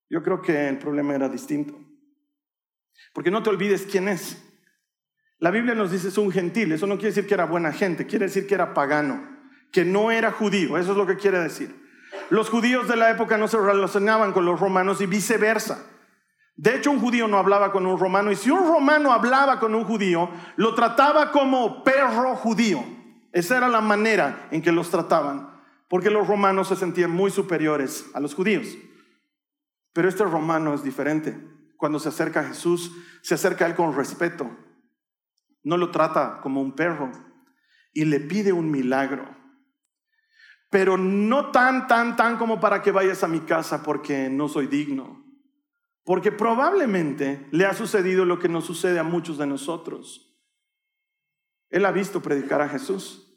Yo 0.08 0.22
creo 0.22 0.40
que 0.40 0.68
el 0.68 0.78
problema 0.78 1.14
era 1.14 1.28
distinto. 1.28 1.74
Porque 3.12 3.30
no 3.30 3.42
te 3.42 3.50
olvides 3.50 3.86
quién 3.90 4.08
es. 4.08 4.45
La 5.38 5.50
Biblia 5.50 5.74
nos 5.74 5.90
dice 5.90 6.08
es 6.08 6.18
un 6.18 6.32
gentil, 6.32 6.72
eso 6.72 6.86
no 6.86 6.94
quiere 6.94 7.08
decir 7.08 7.26
que 7.26 7.34
era 7.34 7.44
buena 7.44 7.72
gente, 7.72 8.06
quiere 8.06 8.26
decir 8.26 8.46
que 8.46 8.54
era 8.54 8.72
pagano, 8.72 9.22
que 9.70 9.84
no 9.84 10.10
era 10.10 10.32
judío, 10.32 10.78
eso 10.78 10.92
es 10.92 10.96
lo 10.96 11.06
que 11.06 11.16
quiere 11.16 11.38
decir. 11.38 11.74
Los 12.30 12.48
judíos 12.48 12.88
de 12.88 12.96
la 12.96 13.10
época 13.10 13.36
no 13.36 13.46
se 13.46 13.58
relacionaban 13.58 14.32
con 14.32 14.46
los 14.46 14.58
romanos 14.58 15.00
y 15.00 15.06
viceversa. 15.06 15.84
De 16.56 16.74
hecho, 16.74 16.90
un 16.90 17.00
judío 17.00 17.28
no 17.28 17.36
hablaba 17.36 17.70
con 17.70 17.84
un 17.84 17.98
romano 17.98 18.32
y 18.32 18.36
si 18.36 18.50
un 18.50 18.66
romano 18.66 19.12
hablaba 19.12 19.60
con 19.60 19.74
un 19.74 19.84
judío, 19.84 20.30
lo 20.56 20.74
trataba 20.74 21.30
como 21.30 21.84
perro 21.84 22.34
judío. 22.34 22.82
Esa 23.32 23.58
era 23.58 23.68
la 23.68 23.82
manera 23.82 24.48
en 24.50 24.62
que 24.62 24.72
los 24.72 24.90
trataban, 24.90 25.50
porque 25.88 26.08
los 26.08 26.26
romanos 26.26 26.68
se 26.68 26.76
sentían 26.76 27.10
muy 27.10 27.30
superiores 27.30 28.06
a 28.14 28.20
los 28.20 28.34
judíos. 28.34 28.66
Pero 29.92 30.08
este 30.08 30.24
romano 30.24 30.72
es 30.72 30.82
diferente. 30.82 31.38
Cuando 31.76 31.98
se 31.98 32.08
acerca 32.08 32.40
a 32.40 32.44
Jesús, 32.44 32.92
se 33.20 33.34
acerca 33.34 33.66
a 33.66 33.68
él 33.68 33.74
con 33.74 33.94
respeto, 33.94 34.50
no 35.66 35.76
lo 35.76 35.90
trata 35.90 36.40
como 36.42 36.60
un 36.60 36.76
perro 36.76 37.10
y 37.92 38.04
le 38.04 38.20
pide 38.20 38.52
un 38.52 38.70
milagro. 38.70 39.36
Pero 40.70 40.96
no 40.96 41.50
tan, 41.50 41.88
tan, 41.88 42.14
tan 42.14 42.36
como 42.36 42.60
para 42.60 42.82
que 42.82 42.92
vayas 42.92 43.24
a 43.24 43.28
mi 43.28 43.40
casa 43.40 43.82
porque 43.82 44.30
no 44.30 44.48
soy 44.48 44.68
digno. 44.68 45.24
Porque 46.04 46.30
probablemente 46.30 47.48
le 47.50 47.66
ha 47.66 47.74
sucedido 47.74 48.24
lo 48.24 48.38
que 48.38 48.48
nos 48.48 48.64
sucede 48.64 49.00
a 49.00 49.02
muchos 49.02 49.38
de 49.38 49.48
nosotros. 49.48 50.38
Él 51.68 51.84
ha 51.84 51.90
visto 51.90 52.22
predicar 52.22 52.60
a 52.60 52.68
Jesús. 52.68 53.36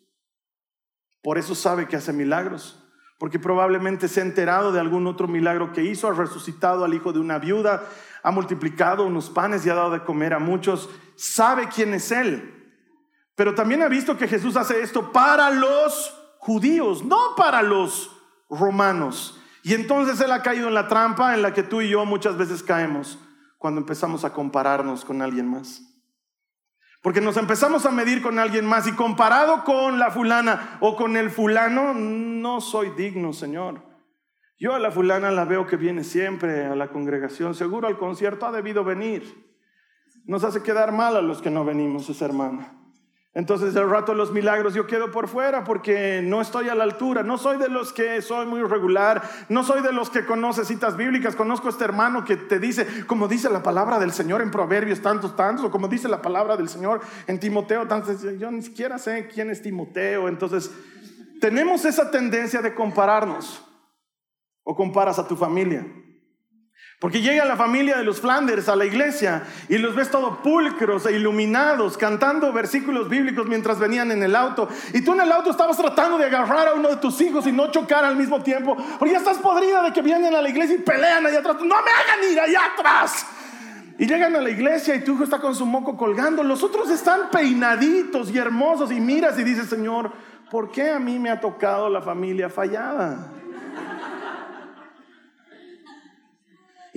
Por 1.24 1.40
eso 1.40 1.56
sabe 1.56 1.88
que 1.88 1.96
hace 1.96 2.14
milagros. 2.14 2.79
Porque 3.20 3.38
probablemente 3.38 4.08
se 4.08 4.22
ha 4.22 4.24
enterado 4.24 4.72
de 4.72 4.80
algún 4.80 5.06
otro 5.06 5.28
milagro 5.28 5.72
que 5.74 5.84
hizo. 5.84 6.08
Ha 6.08 6.14
resucitado 6.14 6.84
al 6.84 6.96
hijo 6.96 7.14
de 7.14 7.20
una 7.20 7.38
viuda 7.38 7.84
ha 8.24 8.32
multiplicado 8.32 9.06
unos 9.06 9.30
panes 9.30 9.66
y 9.66 9.70
ha 9.70 9.76
dado 9.76 9.92
de 9.92 10.04
comer 10.04 10.34
a 10.34 10.40
muchos, 10.40 10.90
sabe 11.16 11.68
quién 11.68 11.94
es 11.94 12.12
Él. 12.12 12.56
Pero 13.36 13.56
también 13.56 13.82
ha 13.82 13.88
visto 13.88 14.18
que 14.18 14.28
Jesús 14.28 14.58
hace 14.58 14.82
esto 14.82 15.12
para 15.12 15.50
los 15.50 16.14
judíos, 16.40 17.04
no 17.04 17.36
para 17.38 17.62
los 17.62 18.12
romanos. 18.50 19.40
Y 19.64 19.74
entonces 19.74 20.20
Él 20.20 20.32
ha 20.32 20.42
caído 20.42 20.68
en 20.68 20.74
la 20.74 20.88
trampa 20.88 21.34
en 21.34 21.42
la 21.42 21.54
que 21.54 21.64
tú 21.64 21.82
y 21.82 21.90
yo 21.90 22.06
muchas 22.06 22.38
veces 22.38 22.64
caemos 22.64 23.18
cuando 23.58 23.82
empezamos 23.82 24.26
a 24.26 24.34
compararnos 24.34 25.06
con 25.06 25.22
alguien 25.22 25.50
más. 25.50 25.82
Porque 27.02 27.22
nos 27.22 27.38
empezamos 27.38 27.86
a 27.86 27.92
medir 27.92 28.22
con 28.22 28.40
alguien 28.40 28.66
más 28.66 28.88
y 28.88 28.92
comparado 28.92 29.64
con 29.64 30.00
la 30.00 30.12
fulana 30.12 30.78
o 30.82 30.96
con 30.96 31.16
el 31.16 31.30
fulano, 31.30 31.94
no 31.94 32.60
soy 32.60 32.90
digno, 32.92 33.32
Señor. 33.32 33.84
Yo 34.60 34.76
a 34.76 34.80
la 34.80 34.92
fulana 34.92 35.32
la 35.32 35.46
veo 35.46 35.66
que 35.66 35.78
viene 35.78 36.04
siempre 36.04 36.66
a 36.66 36.76
la 36.76 36.90
congregación, 36.90 37.56
seguro 37.56 37.88
al 37.88 37.98
concierto 37.98 38.46
ha 38.46 38.52
debido 38.52 38.84
venir. 38.84 39.50
Nos 40.26 40.44
hace 40.44 40.62
quedar 40.62 40.92
mal 40.92 41.16
a 41.16 41.22
los 41.22 41.42
que 41.42 41.50
no 41.50 41.64
venimos, 41.64 42.10
esa 42.10 42.26
hermana. 42.26 42.79
Entonces 43.40 43.74
el 43.78 43.90
rato 43.90 44.14
los 44.14 44.34
milagros 44.34 44.74
yo 44.74 44.86
quedo 44.86 45.12
por 45.12 45.30
fuera 45.30 45.64
porque 45.64 46.22
no 46.22 46.42
estoy 46.42 46.68
a 46.68 46.76
la 46.76 46.84
altura, 46.84 47.24
no 47.24 47.38
soy 47.38 47.58
de 47.58 47.70
los 47.70 47.94
que 47.94 48.22
soy 48.22 48.46
muy 48.46 48.62
regular, 48.64 49.24
no 49.48 49.64
soy 49.64 49.82
de 49.82 49.94
los 49.94 50.10
que 50.10 50.26
conoce 50.26 50.66
citas 50.66 50.98
bíblicas, 50.98 51.38
conozco 51.38 51.68
a 51.68 51.70
este 51.70 51.86
hermano 51.86 52.26
que 52.26 52.36
te 52.36 52.60
dice, 52.60 52.86
como 53.08 53.30
dice 53.30 53.50
la 53.50 53.64
palabra 53.64 53.98
del 53.98 54.12
Señor 54.12 54.42
en 54.42 54.52
Proverbios 54.52 55.02
tantos, 55.02 55.38
tantos, 55.38 55.64
o 55.64 55.72
como 55.72 55.88
dice 55.88 56.10
la 56.10 56.22
palabra 56.22 56.58
del 56.58 56.68
Señor 56.68 57.00
en 57.28 57.40
Timoteo 57.40 57.88
tantos, 57.88 58.22
yo 58.38 58.52
ni 58.52 58.62
siquiera 58.62 58.98
sé 58.98 59.30
quién 59.34 59.50
es 59.50 59.62
Timoteo, 59.62 60.28
entonces 60.28 60.70
tenemos 61.40 61.86
esa 61.86 62.12
tendencia 62.12 62.62
de 62.62 62.76
compararnos 62.76 63.66
o 64.64 64.76
comparas 64.76 65.18
a 65.18 65.26
tu 65.26 65.38
familia. 65.38 65.88
Porque 67.00 67.22
llega 67.22 67.46
la 67.46 67.56
familia 67.56 67.98
de 67.98 68.04
los 68.04 68.20
Flanders 68.20 68.68
a 68.68 68.76
la 68.76 68.84
iglesia 68.84 69.44
y 69.70 69.78
los 69.78 69.96
ves 69.96 70.12
todos 70.12 70.40
pulcros 70.40 71.06
e 71.06 71.14
iluminados, 71.14 71.98
cantando 71.98 72.52
versículos 72.52 73.08
bíblicos 73.08 73.48
mientras 73.48 73.80
venían 73.80 74.12
en 74.12 74.22
el 74.22 74.36
auto. 74.36 74.68
Y 74.94 75.02
tú 75.02 75.14
en 75.14 75.22
el 75.22 75.32
auto 75.32 75.50
estabas 75.50 75.78
tratando 75.78 76.18
de 76.18 76.26
agarrar 76.26 76.68
a 76.68 76.74
uno 76.74 76.90
de 76.90 76.98
tus 76.98 77.22
hijos 77.22 77.48
y 77.48 77.54
no 77.54 77.72
chocar 77.72 78.04
al 78.04 78.18
mismo 78.18 78.44
tiempo. 78.44 78.76
Porque 78.98 79.14
ya 79.14 79.20
estás 79.20 79.38
podrida 79.38 79.82
de 79.82 79.94
que 79.94 80.02
vienen 80.02 80.36
a 80.36 80.42
la 80.42 80.50
iglesia 80.50 80.76
y 80.76 80.80
pelean 80.80 81.26
allá 81.26 81.40
atrás. 81.40 81.56
No 81.62 81.68
me 81.68 81.72
hagan 81.74 82.32
ir 82.34 82.38
allá 82.38 82.60
atrás. 82.74 83.26
Y 83.98 84.06
llegan 84.06 84.36
a 84.36 84.42
la 84.42 84.50
iglesia 84.50 84.94
y 84.94 85.02
tu 85.02 85.14
hijo 85.14 85.24
está 85.24 85.40
con 85.40 85.56
su 85.56 85.66
moco 85.66 85.96
colgando. 85.96 86.44
Los 86.44 86.64
otros 86.64 86.90
están 86.90 87.30
peinaditos 87.32 88.30
y 88.30 88.38
hermosos. 88.38 88.92
Y 88.92 89.00
miras 89.00 89.40
y 89.40 89.46
dices, 89.46 89.70
Señor, 89.70 90.12
¿por 90.52 90.70
qué 90.70 90.92
a 90.92 91.00
mí 91.00 91.18
me 91.18 91.30
ha 91.30 91.40
tocado 91.40 91.90
la 91.90 92.02
familia 92.02 92.50
fallada? 92.50 93.39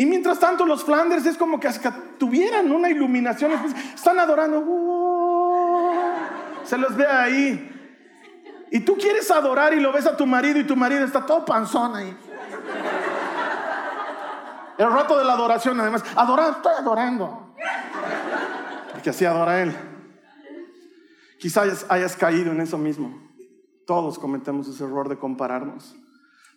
Y 0.03 0.07
mientras 0.07 0.41
tanto 0.41 0.67
los 0.67 0.83
Flanders 0.83 1.25
es 1.27 1.37
como 1.37 1.61
que 1.61 1.69
hasta 1.69 1.95
tuvieran 2.19 2.73
una 2.73 2.91
iluminación, 2.91 3.53
están 3.95 4.19
adorando, 4.19 4.61
se 6.65 6.77
los 6.77 6.97
ve 6.97 7.07
ahí. 7.07 7.71
Y 8.73 8.81
tú 8.81 8.97
quieres 8.97 9.31
adorar 9.31 9.73
y 9.75 9.79
lo 9.79 9.93
ves 9.93 10.05
a 10.07 10.17
tu 10.17 10.27
marido 10.27 10.59
y 10.59 10.65
tu 10.65 10.75
marido 10.75 11.05
está 11.05 11.25
todo 11.25 11.45
panzón 11.45 11.95
ahí. 11.95 12.17
El 14.77 14.93
rato 14.93 15.17
de 15.17 15.25
la 15.25 15.35
adoración, 15.35 15.79
además, 15.79 16.03
adorar, 16.17 16.55
estoy 16.57 16.73
adorando. 16.81 17.55
Porque 18.91 19.11
así 19.11 19.25
adora 19.25 19.63
él. 19.63 19.73
Quizás 21.39 21.87
hayas 21.89 22.17
caído 22.17 22.51
en 22.51 22.61
eso 22.61 22.77
mismo. 22.77 23.23
Todos 23.87 24.19
cometemos 24.19 24.67
ese 24.67 24.83
error 24.83 25.09
de 25.09 25.17
compararnos. 25.17 25.95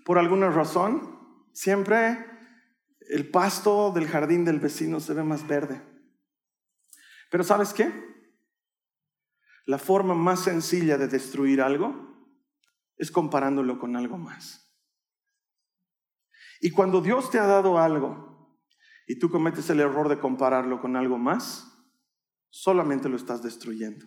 Por 0.04 0.18
alguna 0.18 0.50
razón, 0.50 1.20
siempre 1.54 2.34
el 3.10 3.30
pasto 3.30 3.92
del 3.92 4.08
jardín 4.08 4.46
del 4.46 4.60
vecino 4.60 5.00
se 5.00 5.14
ve 5.14 5.24
más 5.24 5.48
verde. 5.48 5.82
Pero 7.30 7.44
¿sabes 7.44 7.74
qué? 7.74 7.92
La 9.66 9.78
forma 9.78 10.14
más 10.14 10.44
sencilla 10.44 10.98
de 10.98 11.08
destruir 11.08 11.62
algo 11.62 12.06
es 12.98 13.12
comparándolo 13.12 13.80
con 13.80 13.96
algo 13.96 14.18
más. 14.18 14.62
Y 16.62 16.72
cuando 16.72 17.02
Dios 17.02 17.30
te 17.30 17.40
ha 17.40 17.46
dado 17.46 17.78
algo 17.78 18.60
y 19.08 19.20
tú 19.20 19.30
cometes 19.30 19.70
el 19.70 19.80
error 19.80 20.10
de 20.10 20.20
compararlo 20.20 20.82
con 20.82 20.96
algo 20.96 21.18
más, 21.18 21.72
solamente 22.50 23.10
lo 23.10 23.18
estás 23.18 23.44
destruyendo. 23.44 24.06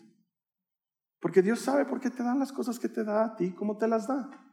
Porque 1.21 1.43
Dios 1.43 1.61
sabe 1.61 1.85
por 1.85 2.00
qué 2.00 2.11
te 2.11 2.23
dan 2.23 2.38
las 2.38 2.52
cosas 2.52 2.78
que 2.78 2.88
te 2.88 3.05
da 3.05 3.25
a 3.25 3.37
ti, 3.37 3.52
cómo 3.52 3.76
te 3.76 3.88
las 3.88 4.07
da. 4.07 4.48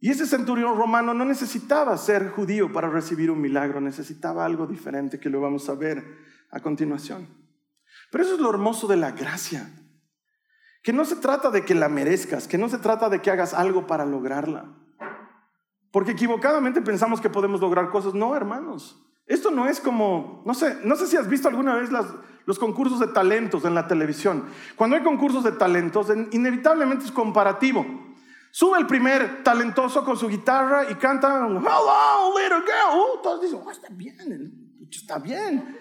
Y 0.00 0.10
ese 0.10 0.26
centurión 0.26 0.76
romano 0.76 1.12
no 1.12 1.24
necesitaba 1.24 1.96
ser 1.96 2.30
judío 2.30 2.72
para 2.72 2.88
recibir 2.88 3.30
un 3.30 3.40
milagro, 3.40 3.80
necesitaba 3.80 4.44
algo 4.44 4.66
diferente 4.66 5.18
que 5.18 5.30
lo 5.30 5.40
vamos 5.40 5.68
a 5.68 5.74
ver 5.74 6.04
a 6.50 6.60
continuación. 6.60 7.28
Pero 8.10 8.24
eso 8.24 8.34
es 8.34 8.40
lo 8.40 8.50
hermoso 8.50 8.86
de 8.86 8.96
la 8.96 9.10
gracia, 9.10 9.70
que 10.82 10.92
no 10.92 11.04
se 11.04 11.16
trata 11.16 11.50
de 11.50 11.64
que 11.64 11.74
la 11.74 11.88
merezcas, 11.88 12.46
que 12.46 12.58
no 12.58 12.68
se 12.68 12.78
trata 12.78 13.08
de 13.08 13.20
que 13.20 13.30
hagas 13.30 13.54
algo 13.54 13.86
para 13.86 14.06
lograrla. 14.06 14.72
Porque 15.90 16.12
equivocadamente 16.12 16.80
pensamos 16.80 17.20
que 17.20 17.30
podemos 17.30 17.60
lograr 17.60 17.90
cosas. 17.90 18.14
No, 18.14 18.36
hermanos. 18.36 19.04
Esto 19.26 19.50
no 19.50 19.66
es 19.66 19.80
como, 19.80 20.42
no 20.46 20.54
sé, 20.54 20.78
no 20.84 20.96
sé 20.96 21.06
si 21.06 21.16
has 21.16 21.28
visto 21.28 21.48
alguna 21.48 21.74
vez 21.74 21.90
los 22.46 22.58
concursos 22.58 23.00
de 23.00 23.08
talentos 23.08 23.64
en 23.64 23.74
la 23.74 23.86
televisión. 23.86 24.44
Cuando 24.76 24.96
hay 24.96 25.02
concursos 25.02 25.44
de 25.44 25.52
talentos, 25.52 26.08
inevitablemente 26.30 27.04
es 27.04 27.12
comparativo. 27.12 27.84
Sube 28.50 28.78
el 28.78 28.86
primer 28.86 29.42
talentoso 29.42 30.04
con 30.04 30.16
su 30.16 30.28
guitarra 30.28 30.90
y 30.90 30.94
canta 30.94 31.46
Hello, 31.46 32.34
little 32.38 32.60
girl. 32.60 32.98
Uh, 32.98 33.22
todos 33.22 33.42
dicen, 33.42 33.60
oh, 33.64 33.70
está 33.70 33.88
bien, 33.90 34.78
está 34.90 35.18
bien. 35.18 35.76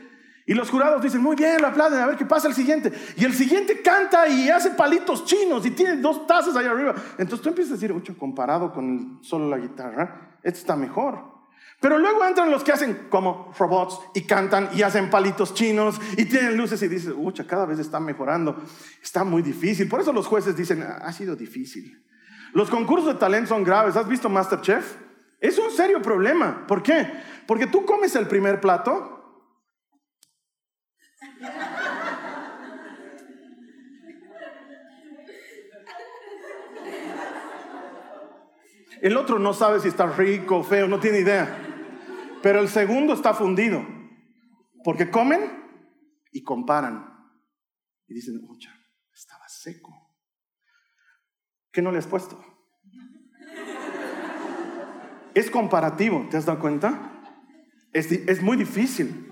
Y 0.45 0.53
los 0.53 0.69
jurados 0.69 1.01
dicen, 1.01 1.21
muy 1.21 1.35
bien, 1.35 1.61
lo 1.61 1.67
aplauden, 1.67 1.99
a 1.99 2.07
ver 2.07 2.15
qué 2.15 2.25
pasa 2.25 2.47
el 2.47 2.53
siguiente. 2.53 2.91
Y 3.17 3.25
el 3.25 3.33
siguiente 3.33 3.81
canta 3.81 4.29
y 4.29 4.49
hace 4.49 4.71
palitos 4.71 5.25
chinos 5.25 5.65
y 5.65 5.71
tiene 5.71 5.97
dos 5.97 6.25
tazas 6.25 6.55
ahí 6.55 6.65
arriba. 6.65 6.95
Entonces 7.17 7.41
tú 7.41 7.49
empiezas 7.49 7.71
a 7.71 7.75
decir, 7.75 7.93
mucho 7.93 8.17
comparado 8.17 8.71
con 8.71 9.19
solo 9.21 9.49
la 9.49 9.57
guitarra, 9.57 10.37
este 10.43 10.61
está 10.61 10.77
mejor. 10.77 11.37
Pero 11.81 11.99
luego 11.99 12.25
entran 12.25 12.49
los 12.49 12.63
que 12.63 12.71
hacen 12.71 13.07
como 13.09 13.53
robots 13.59 13.99
y 14.15 14.21
cantan 14.21 14.69
y 14.73 14.81
hacen 14.83 15.09
palitos 15.09 15.53
chinos 15.53 15.99
y 16.15 16.25
tienen 16.25 16.55
luces 16.55 16.81
y 16.81 16.87
dices, 16.87 17.13
ucha, 17.15 17.45
cada 17.45 17.65
vez 17.65 17.79
está 17.79 17.99
mejorando. 17.99 18.63
Está 19.03 19.25
muy 19.25 19.41
difícil. 19.41 19.89
Por 19.89 19.99
eso 19.99 20.13
los 20.13 20.27
jueces 20.27 20.55
dicen, 20.55 20.81
ha 20.81 21.11
sido 21.11 21.35
difícil. 21.35 22.01
Los 22.53 22.69
concursos 22.69 23.13
de 23.13 23.19
talento 23.19 23.49
son 23.49 23.63
graves. 23.63 23.95
¿Has 23.95 24.07
visto 24.07 24.29
Masterchef? 24.29 24.97
Es 25.39 25.57
un 25.59 25.71
serio 25.71 26.01
problema. 26.01 26.65
¿Por 26.67 26.81
qué? 26.81 27.11
Porque 27.45 27.67
tú 27.67 27.85
comes 27.85 28.15
el 28.15 28.27
primer 28.27 28.59
plato. 28.59 29.13
El 39.01 39.15
otro 39.15 39.37
no 39.37 39.53
sabe 39.53 39.79
si 39.79 39.89
está 39.89 40.07
rico 40.07 40.57
o 40.57 40.63
feo, 40.63 40.87
no 40.87 40.99
tiene 40.99 41.19
idea. 41.19 41.55
Pero 42.41 42.59
el 42.59 42.67
segundo 42.67 43.13
está 43.13 43.33
fundido. 43.33 43.85
Porque 44.83 45.11
comen 45.11 45.41
y 46.31 46.41
comparan. 46.43 47.13
Y 48.07 48.15
dicen, 48.15 48.41
oye, 48.49 48.69
estaba 49.13 49.47
seco. 49.47 49.96
¿Qué 51.77 51.83
no 51.83 51.91
le 51.91 51.99
has 51.99 52.07
puesto? 52.07 52.43
Es 55.35 55.51
comparativo, 55.51 56.25
¿te 56.27 56.35
has 56.35 56.47
dado 56.47 56.57
cuenta? 56.57 57.21
Es, 57.93 58.41
muy 58.41 58.57
difícil. 58.57 59.31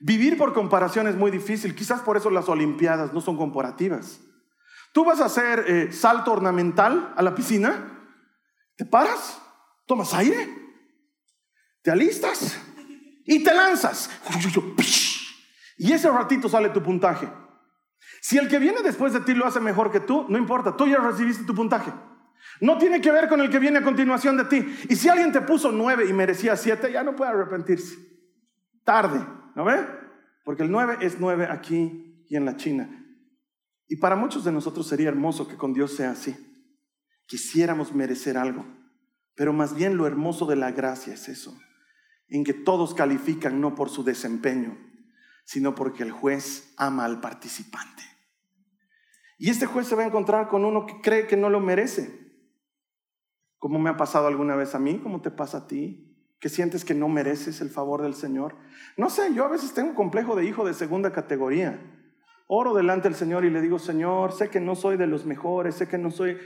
Vivir 0.00 0.38
por 0.38 0.54
comparación 0.54 1.08
es 1.08 1.14
muy 1.14 1.30
difícil. 1.30 1.74
Quizás 1.74 2.00
por 2.00 2.16
eso 2.16 2.30
las 2.30 2.48
Olimpiadas 2.48 3.12
no 3.12 3.20
son 3.20 3.36
comparativas. 3.36 4.18
Tú 4.94 5.04
vas 5.04 5.20
a 5.20 5.26
hacer 5.26 5.66
eh, 5.68 5.92
salto 5.92 6.32
ornamental 6.32 7.12
a 7.18 7.22
la 7.22 7.34
piscina, 7.34 8.08
te 8.76 8.86
paras, 8.86 9.42
tomas 9.86 10.14
aire, 10.14 10.48
te 11.82 11.90
alistas 11.90 12.58
y 13.26 13.44
te 13.44 13.52
lanzas. 13.52 14.08
Y 15.76 15.92
ese 15.92 16.08
ratito 16.08 16.48
sale 16.48 16.70
tu 16.70 16.82
puntaje. 16.82 17.28
Si 18.24 18.38
el 18.38 18.48
que 18.48 18.58
viene 18.58 18.80
después 18.82 19.12
de 19.12 19.20
ti 19.20 19.34
lo 19.34 19.44
hace 19.44 19.60
mejor 19.60 19.92
que 19.92 20.00
tú, 20.00 20.24
no 20.30 20.38
importa, 20.38 20.74
tú 20.74 20.86
ya 20.86 20.96
recibiste 20.96 21.44
tu 21.44 21.54
puntaje. 21.54 21.92
No 22.58 22.78
tiene 22.78 23.02
que 23.02 23.12
ver 23.12 23.28
con 23.28 23.42
el 23.42 23.50
que 23.50 23.58
viene 23.58 23.80
a 23.80 23.84
continuación 23.84 24.38
de 24.38 24.46
ti. 24.46 24.66
Y 24.88 24.96
si 24.96 25.10
alguien 25.10 25.30
te 25.30 25.42
puso 25.42 25.70
nueve 25.70 26.06
y 26.08 26.14
merecía 26.14 26.56
siete, 26.56 26.90
ya 26.90 27.02
no 27.02 27.14
puede 27.14 27.32
arrepentirse. 27.32 27.98
Tarde, 28.82 29.22
¿no 29.54 29.66
ve? 29.66 29.86
Porque 30.42 30.62
el 30.62 30.70
nueve 30.70 30.96
es 31.02 31.20
nueve 31.20 31.48
aquí 31.50 32.24
y 32.26 32.36
en 32.36 32.46
la 32.46 32.56
China. 32.56 32.88
Y 33.88 33.96
para 33.96 34.16
muchos 34.16 34.42
de 34.42 34.52
nosotros 34.52 34.88
sería 34.88 35.10
hermoso 35.10 35.46
que 35.46 35.58
con 35.58 35.74
Dios 35.74 35.94
sea 35.94 36.12
así. 36.12 36.34
Quisiéramos 37.26 37.94
merecer 37.94 38.38
algo. 38.38 38.64
Pero 39.34 39.52
más 39.52 39.74
bien 39.74 39.98
lo 39.98 40.06
hermoso 40.06 40.46
de 40.46 40.56
la 40.56 40.70
gracia 40.70 41.12
es 41.12 41.28
eso, 41.28 41.54
en 42.28 42.42
que 42.42 42.54
todos 42.54 42.94
califican 42.94 43.60
no 43.60 43.74
por 43.74 43.90
su 43.90 44.02
desempeño, 44.02 44.78
sino 45.44 45.74
porque 45.74 46.04
el 46.04 46.10
juez 46.10 46.72
ama 46.78 47.04
al 47.04 47.20
participante. 47.20 48.13
Y 49.38 49.50
este 49.50 49.66
juez 49.66 49.86
se 49.86 49.96
va 49.96 50.02
a 50.02 50.06
encontrar 50.06 50.48
con 50.48 50.64
uno 50.64 50.86
que 50.86 51.00
cree 51.00 51.26
que 51.26 51.36
no 51.36 51.50
lo 51.50 51.60
merece. 51.60 52.24
Como 53.58 53.78
me 53.78 53.90
ha 53.90 53.96
pasado 53.96 54.26
alguna 54.26 54.56
vez 54.56 54.74
a 54.74 54.78
mí, 54.78 54.98
como 54.98 55.20
te 55.20 55.30
pasa 55.30 55.58
a 55.58 55.66
ti, 55.66 56.14
que 56.38 56.48
sientes 56.48 56.84
que 56.84 56.94
no 56.94 57.08
mereces 57.08 57.60
el 57.60 57.70
favor 57.70 58.02
del 58.02 58.14
Señor. 58.14 58.56
No 58.96 59.08
sé, 59.08 59.32
yo 59.34 59.44
a 59.44 59.48
veces 59.48 59.72
tengo 59.72 59.90
un 59.90 59.94
complejo 59.94 60.36
de 60.36 60.44
hijo 60.44 60.64
de 60.64 60.74
segunda 60.74 61.12
categoría. 61.12 61.80
Oro 62.46 62.74
delante 62.74 63.08
del 63.08 63.16
Señor 63.16 63.44
y 63.44 63.50
le 63.50 63.62
digo, 63.62 63.78
Señor, 63.78 64.32
sé 64.32 64.50
que 64.50 64.60
no 64.60 64.74
soy 64.74 64.96
de 64.96 65.06
los 65.06 65.24
mejores, 65.24 65.76
sé 65.76 65.88
que 65.88 65.98
no 65.98 66.10
soy... 66.10 66.36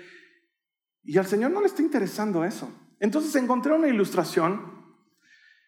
Y 1.02 1.18
al 1.18 1.26
Señor 1.26 1.50
no 1.50 1.60
le 1.60 1.66
está 1.66 1.82
interesando 1.82 2.44
eso. 2.44 2.70
Entonces 3.00 3.34
encontré 3.34 3.72
una 3.72 3.88
ilustración 3.88 4.78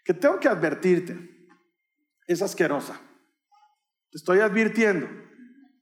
que 0.04 0.14
tengo 0.14 0.38
que 0.38 0.48
advertirte. 0.48 1.48
Es 2.26 2.42
asquerosa. 2.42 3.00
Te 4.10 4.18
estoy 4.18 4.40
advirtiendo. 4.40 5.08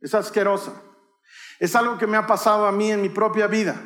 Es 0.00 0.14
asquerosa. 0.14 0.82
Es 1.58 1.74
algo 1.74 1.98
que 1.98 2.06
me 2.06 2.16
ha 2.16 2.26
pasado 2.26 2.66
a 2.66 2.72
mí 2.72 2.90
en 2.90 3.02
mi 3.02 3.08
propia 3.08 3.46
vida. 3.46 3.80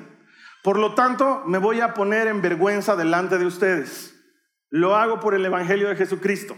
Por 0.62 0.79
lo 0.79 0.95
tanto, 0.95 1.43
me 1.47 1.59
voy 1.59 1.81
a 1.81 1.95
poner 1.95 2.29
en 2.29 2.43
vergüenza 2.43 2.95
delante 2.97 3.38
de 3.38 3.47
ustedes. 3.47 4.14
Lo 4.71 4.97
hago 4.97 5.21
por 5.21 5.35
el 5.35 5.45
Evangelio 5.45 5.88
de 5.88 5.97
Jesucristo. 5.97 6.57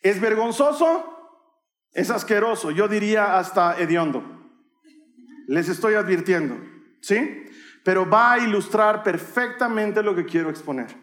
¿Es 0.00 0.20
vergonzoso? 0.20 1.14
Es 1.92 2.10
asqueroso. 2.10 2.70
Yo 2.70 2.86
diría 2.86 3.38
hasta 3.38 3.78
hediondo. 3.78 4.22
Les 5.48 5.68
estoy 5.68 5.94
advirtiendo. 5.94 6.56
¿Sí? 7.00 7.46
Pero 7.84 8.08
va 8.08 8.34
a 8.34 8.38
ilustrar 8.38 9.02
perfectamente 9.02 10.02
lo 10.02 10.14
que 10.14 10.24
quiero 10.24 10.50
exponer. 10.50 10.94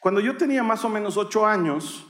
Cuando 0.00 0.20
yo 0.20 0.36
tenía 0.36 0.62
más 0.62 0.84
o 0.84 0.88
menos 0.88 1.16
ocho 1.16 1.46
años, 1.46 2.06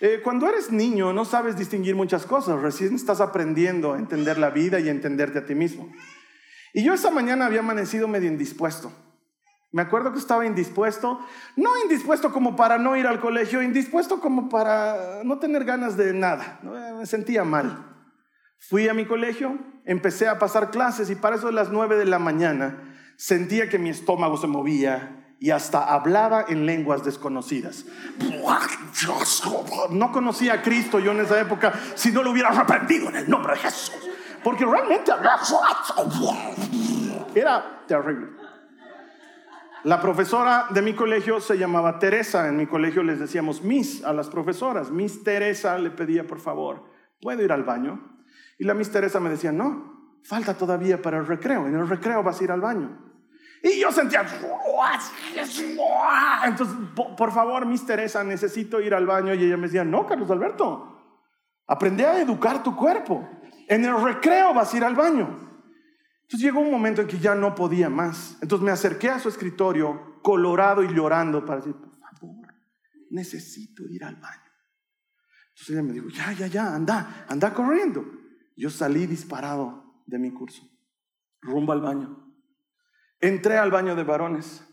eh, 0.00 0.20
cuando 0.24 0.48
eres 0.48 0.72
niño 0.72 1.12
no 1.12 1.24
sabes 1.24 1.56
distinguir 1.56 1.94
muchas 1.94 2.24
cosas, 2.26 2.60
recién 2.60 2.94
estás 2.94 3.20
aprendiendo 3.20 3.92
a 3.92 3.98
entender 3.98 4.38
la 4.38 4.50
vida 4.50 4.80
y 4.80 4.88
a 4.88 4.92
entenderte 4.92 5.40
a 5.40 5.46
ti 5.46 5.54
mismo. 5.54 5.92
Y 6.72 6.82
yo 6.82 6.94
esa 6.94 7.10
mañana 7.10 7.46
había 7.46 7.60
amanecido 7.60 8.08
medio 8.08 8.28
indispuesto. 8.28 8.92
Me 9.72 9.82
acuerdo 9.82 10.12
que 10.12 10.18
estaba 10.18 10.46
indispuesto, 10.46 11.20
no 11.56 11.70
indispuesto 11.82 12.32
como 12.32 12.56
para 12.56 12.78
no 12.78 12.96
ir 12.96 13.06
al 13.06 13.20
colegio, 13.20 13.62
indispuesto 13.62 14.20
como 14.20 14.48
para 14.48 15.22
no 15.22 15.38
tener 15.38 15.64
ganas 15.64 15.96
de 15.96 16.12
nada. 16.12 16.60
Me 16.98 17.06
sentía 17.06 17.44
mal. 17.44 17.86
Fui 18.58 18.88
a 18.88 18.94
mi 18.94 19.06
colegio, 19.06 19.58
empecé 19.84 20.28
a 20.28 20.38
pasar 20.38 20.70
clases 20.70 21.08
y 21.10 21.14
para 21.14 21.36
eso 21.36 21.46
de 21.46 21.52
las 21.52 21.70
nueve 21.70 21.96
de 21.96 22.04
la 22.04 22.18
mañana 22.18 22.96
sentía 23.16 23.68
que 23.68 23.78
mi 23.78 23.90
estómago 23.90 24.36
se 24.36 24.46
movía 24.46 25.19
y 25.40 25.50
hasta 25.50 25.82
hablaba 25.82 26.44
en 26.48 26.66
lenguas 26.66 27.02
desconocidas. 27.02 27.86
No 29.90 30.12
conocía 30.12 30.52
a 30.52 30.62
Cristo 30.62 30.98
yo 30.98 31.12
en 31.12 31.20
esa 31.20 31.40
época 31.40 31.72
si 31.94 32.12
no 32.12 32.22
lo 32.22 32.30
hubiera 32.30 32.50
arrepentido 32.50 33.08
en 33.08 33.16
el 33.16 33.28
nombre 33.28 33.54
de 33.54 33.60
Jesús. 33.60 33.96
Porque 34.44 34.66
realmente 34.66 35.10
era 37.34 37.82
terrible. 37.86 38.28
La 39.84 39.98
profesora 39.98 40.66
de 40.68 40.82
mi 40.82 40.92
colegio 40.92 41.40
se 41.40 41.56
llamaba 41.56 41.98
Teresa. 41.98 42.46
En 42.46 42.58
mi 42.58 42.66
colegio 42.66 43.02
les 43.02 43.18
decíamos 43.18 43.62
Miss 43.62 44.04
a 44.04 44.12
las 44.12 44.28
profesoras. 44.28 44.90
Miss 44.90 45.24
Teresa 45.24 45.78
le 45.78 45.90
pedía, 45.90 46.26
por 46.26 46.38
favor, 46.38 46.84
¿puedo 47.18 47.42
ir 47.42 47.50
al 47.50 47.64
baño? 47.64 48.18
Y 48.58 48.64
la 48.64 48.74
Miss 48.74 48.90
Teresa 48.90 49.20
me 49.20 49.30
decía, 49.30 49.52
no, 49.52 50.18
falta 50.22 50.52
todavía 50.52 51.00
para 51.00 51.16
el 51.16 51.26
recreo. 51.26 51.66
En 51.66 51.76
el 51.76 51.88
recreo 51.88 52.22
vas 52.22 52.38
a 52.42 52.44
ir 52.44 52.52
al 52.52 52.60
baño. 52.60 53.09
Y 53.62 53.80
yo 53.80 53.92
sentía, 53.92 54.26
entonces, 56.46 56.76
por 56.94 57.32
favor, 57.32 57.66
Miss 57.66 57.84
Teresa, 57.84 58.24
necesito 58.24 58.80
ir 58.80 58.94
al 58.94 59.06
baño. 59.06 59.34
Y 59.34 59.44
ella 59.44 59.56
me 59.56 59.66
decía, 59.66 59.84
no, 59.84 60.06
Carlos 60.06 60.30
Alberto, 60.30 61.20
aprende 61.66 62.06
a 62.06 62.20
educar 62.20 62.62
tu 62.62 62.74
cuerpo. 62.74 63.28
En 63.68 63.84
el 63.84 64.00
recreo 64.02 64.54
vas 64.54 64.72
a 64.72 64.76
ir 64.76 64.84
al 64.84 64.94
baño. 64.94 65.50
Entonces 66.22 66.40
llegó 66.40 66.60
un 66.60 66.70
momento 66.70 67.02
en 67.02 67.06
que 67.08 67.18
ya 67.18 67.34
no 67.34 67.54
podía 67.54 67.90
más. 67.90 68.38
Entonces 68.40 68.64
me 68.64 68.70
acerqué 68.70 69.10
a 69.10 69.18
su 69.18 69.28
escritorio, 69.28 70.20
colorado 70.22 70.82
y 70.82 70.94
llorando, 70.94 71.44
para 71.44 71.58
decir, 71.58 71.74
por 71.74 71.98
favor, 71.98 72.54
necesito 73.10 73.82
ir 73.90 74.04
al 74.04 74.16
baño. 74.16 74.50
Entonces 75.50 75.70
ella 75.70 75.82
me 75.82 75.92
dijo, 75.92 76.08
ya, 76.08 76.32
ya, 76.32 76.46
ya, 76.46 76.74
anda, 76.74 77.26
anda 77.28 77.52
corriendo. 77.52 78.04
Yo 78.56 78.70
salí 78.70 79.06
disparado 79.06 80.02
de 80.06 80.18
mi 80.18 80.32
curso, 80.32 80.62
rumbo 81.42 81.72
al 81.72 81.80
baño. 81.80 82.29
Entré 83.20 83.58
al 83.58 83.70
baño 83.70 83.94
de 83.94 84.04
varones 84.04 84.64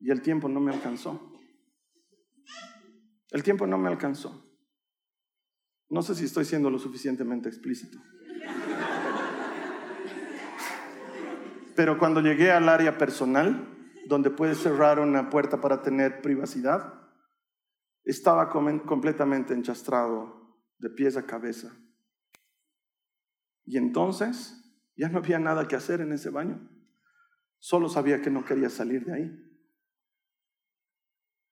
y 0.00 0.10
el 0.10 0.22
tiempo 0.22 0.48
no 0.48 0.60
me 0.60 0.72
alcanzó. 0.72 1.32
El 3.30 3.42
tiempo 3.42 3.66
no 3.66 3.76
me 3.78 3.88
alcanzó. 3.88 4.44
No 5.90 6.02
sé 6.02 6.14
si 6.14 6.24
estoy 6.24 6.44
siendo 6.44 6.70
lo 6.70 6.78
suficientemente 6.78 7.48
explícito. 7.48 7.98
Pero 11.76 11.98
cuando 11.98 12.20
llegué 12.20 12.52
al 12.52 12.68
área 12.68 12.96
personal, 12.96 13.68
donde 14.06 14.30
puedes 14.30 14.58
cerrar 14.58 14.98
una 15.00 15.30
puerta 15.30 15.60
para 15.60 15.82
tener 15.82 16.22
privacidad, 16.22 16.94
estaba 18.04 18.48
completamente 18.48 19.54
enchastrado 19.54 20.62
de 20.78 20.90
pies 20.90 21.16
a 21.16 21.26
cabeza. 21.26 21.72
Y 23.64 23.78
entonces 23.78 24.62
ya 24.96 25.08
no 25.08 25.18
había 25.18 25.38
nada 25.38 25.66
que 25.66 25.76
hacer 25.76 26.00
en 26.00 26.12
ese 26.12 26.30
baño. 26.30 26.68
Solo 27.64 27.88
sabía 27.88 28.20
que 28.20 28.28
no 28.28 28.44
quería 28.44 28.68
salir 28.68 29.06
de 29.06 29.14
ahí. 29.14 29.30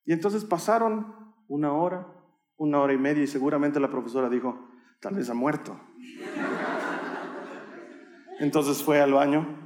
Y 0.05 0.13
entonces 0.13 0.45
pasaron 0.45 1.33
una 1.49 1.73
hora, 1.73 2.07
una 2.59 2.81
hora 2.81 2.93
y 2.93 2.99
media 2.99 3.23
y 3.23 3.27
seguramente 3.27 3.81
la 3.81 3.91
profesora 3.91 4.29
dijo, 4.29 4.69
tal 5.01 5.15
vez 5.15 5.31
ha 5.31 5.35
muerto. 5.35 5.81
Entonces 8.41 8.83
fue 8.83 9.01
al 9.01 9.15
baño 9.15 9.59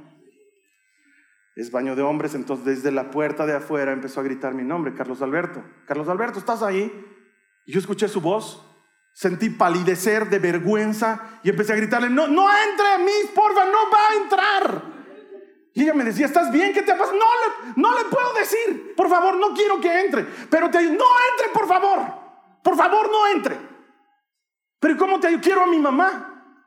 es 1.57 1.69
baño 1.69 1.97
de 1.97 2.03
hombres, 2.03 2.33
entonces 2.33 2.65
desde 2.65 2.91
la 2.91 3.11
puerta 3.11 3.45
de 3.45 3.53
afuera 3.53 3.91
empezó 3.91 4.21
a 4.21 4.23
gritar 4.23 4.53
mi 4.53 4.63
nombre, 4.63 4.93
Carlos 4.93 5.21
Alberto. 5.21 5.61
Carlos 5.85 6.07
Alberto, 6.07 6.39
¿estás 6.39 6.63
ahí? 6.63 6.89
Y 7.65 7.73
yo 7.73 7.79
escuché 7.79 8.07
su 8.07 8.21
voz, 8.21 8.65
sentí 9.11 9.49
palidecer 9.49 10.29
de 10.29 10.39
vergüenza 10.39 11.41
y 11.43 11.49
empecé 11.49 11.73
a 11.73 11.75
gritarle, 11.75 12.09
no, 12.09 12.25
no 12.29 12.47
entre, 12.47 13.03
Miss, 13.03 13.31
porfa, 13.35 13.65
no 13.65 13.91
va 13.91 14.07
a 14.07 14.23
entrar. 14.23 14.96
Y 15.77 15.83
ella 15.83 15.93
me 15.93 16.03
decía, 16.03 16.25
¿estás 16.25 16.51
bien? 16.51 16.73
¿Qué 16.73 16.81
te 16.81 16.95
pasa? 16.95 17.11
No 17.11 17.19
le, 17.19 17.73
no 17.75 17.95
le 17.95 18.05
puedo 18.05 18.33
decir, 18.33 18.95
por 18.95 19.07
favor, 19.07 19.37
no 19.37 19.53
quiero 19.53 19.79
que 19.79 20.05
entre, 20.05 20.23
pero 20.49 20.71
te 20.71 20.79
digo, 20.79 20.93
no 20.93 21.05
entre, 21.31 21.53
por 21.53 21.67
favor, 21.67 21.99
por 22.63 22.75
favor, 22.75 23.11
no 23.11 23.27
entre. 23.27 23.59
Pero 24.79 24.97
¿cómo 24.97 25.19
te 25.19 25.27
digo? 25.27 25.39
Quiero 25.39 25.61
a 25.61 25.67
mi 25.67 25.77
mamá, 25.77 26.65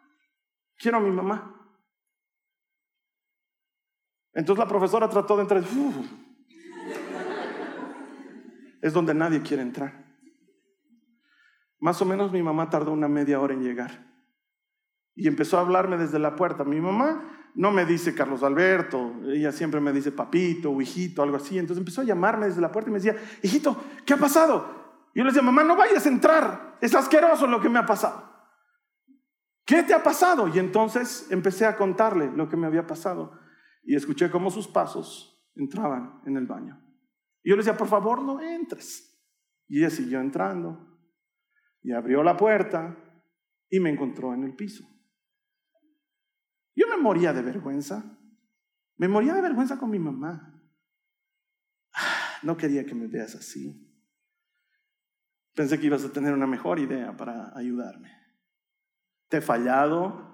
quiero 0.77 0.99
a 0.99 1.01
mi 1.01 1.11
mamá. 1.11 1.57
Entonces 4.33 4.65
la 4.65 4.69
profesora 4.69 5.09
trató 5.09 5.35
de 5.35 5.43
entrar. 5.43 5.65
Es 8.81 8.93
donde 8.93 9.13
nadie 9.13 9.43
quiere 9.43 9.65
entrar. 9.65 10.05
Más 11.81 12.01
o 12.01 12.05
menos 12.05 12.31
mi 12.31 12.45
mamá 12.45 12.71
tardó 12.71 12.93
una 12.93 13.09
media 13.09 13.41
hora 13.41 13.55
en 13.55 13.65
llegar. 13.65 14.07
Y 15.17 15.27
empezó 15.27 15.59
a 15.59 15.63
hablarme 15.63 15.97
desde 15.97 16.21
la 16.21 16.37
puerta. 16.37 16.63
Mi 16.63 16.81
mamá 16.81 17.40
no 17.55 17.71
me 17.71 17.85
dice 17.85 18.15
Carlos 18.15 18.43
Alberto, 18.43 19.15
ella 19.27 19.53
siempre 19.53 19.81
me 19.81 19.93
dice 19.93 20.13
papito 20.13 20.71
o 20.71 20.81
hijito, 20.81 21.23
algo 21.23 21.37
así. 21.37 21.59
Entonces 21.59 21.79
empezó 21.79 22.01
a 22.01 22.05
llamarme 22.05 22.47
desde 22.47 22.61
la 22.61 22.71
puerta 22.71 22.91
y 22.91 22.93
me 22.93 23.01
decía, 23.01 23.17
hijito, 23.43 23.77
¿qué 24.05 24.15
ha 24.15 24.17
pasado? 24.17 24.81
Yo 25.15 25.25
le 25.25 25.31
decía, 25.31 25.43
mamá, 25.43 25.65
no 25.65 25.77
vayas 25.77 26.07
a 26.07 26.09
entrar, 26.09 26.79
es 26.81 26.95
asqueroso 26.95 27.47
lo 27.47 27.61
que 27.61 27.69
me 27.69 27.79
ha 27.79 27.87
pasado. 27.87 28.31
¿Qué 29.65 29.83
te 29.83 29.95
ha 29.95 30.03
pasado? 30.03 30.49
Y 30.49 30.59
entonces 30.59 31.29
empecé 31.31 31.67
a 31.67 31.77
contarle 31.77 32.31
lo 32.35 32.49
que 32.49 32.57
me 32.57 32.67
había 32.67 32.87
pasado 32.87 33.39
y 33.85 33.95
escuché 33.95 34.31
cómo 34.31 34.51
sus 34.51 34.69
pasos 34.69 35.49
entraban 35.55 36.21
en 36.27 36.37
el 36.37 36.47
baño. 36.47 36.81
Y 37.43 37.51
yo 37.51 37.57
le 37.57 37.63
decía, 37.63 37.77
por 37.77 37.89
favor, 37.89 38.23
no 38.23 38.41
entres. 38.41 39.07
Y 39.69 39.79
ella 39.79 39.91
siguió 39.91 40.21
entrando 40.21 40.99
y 41.83 41.93
abrió 41.93 42.23
la 42.23 42.37
puerta 42.37 42.97
y 43.69 43.81
me 43.81 43.91
encontró 43.91 44.35
en 44.35 44.45
el 44.45 44.55
piso. 44.55 44.85
Yo 46.75 46.87
me 46.89 46.97
moría 46.97 47.33
de 47.33 47.43
vergüenza. 47.43 48.05
Me 48.97 49.09
moría 49.09 49.35
de 49.35 49.41
vergüenza 49.41 49.79
con 49.79 49.91
mi 49.91 49.99
mamá. 49.99 50.63
Ah, 51.95 52.39
no 52.43 52.57
quería 52.57 52.85
que 52.85 52.95
me 52.95 53.07
veas 53.07 53.35
así. 53.35 53.87
Pensé 55.55 55.79
que 55.79 55.87
ibas 55.87 56.05
a 56.05 56.13
tener 56.13 56.33
una 56.33 56.47
mejor 56.47 56.79
idea 56.79 57.17
para 57.17 57.57
ayudarme. 57.57 58.11
Te 59.29 59.39
he 59.39 59.41
fallado, 59.41 60.31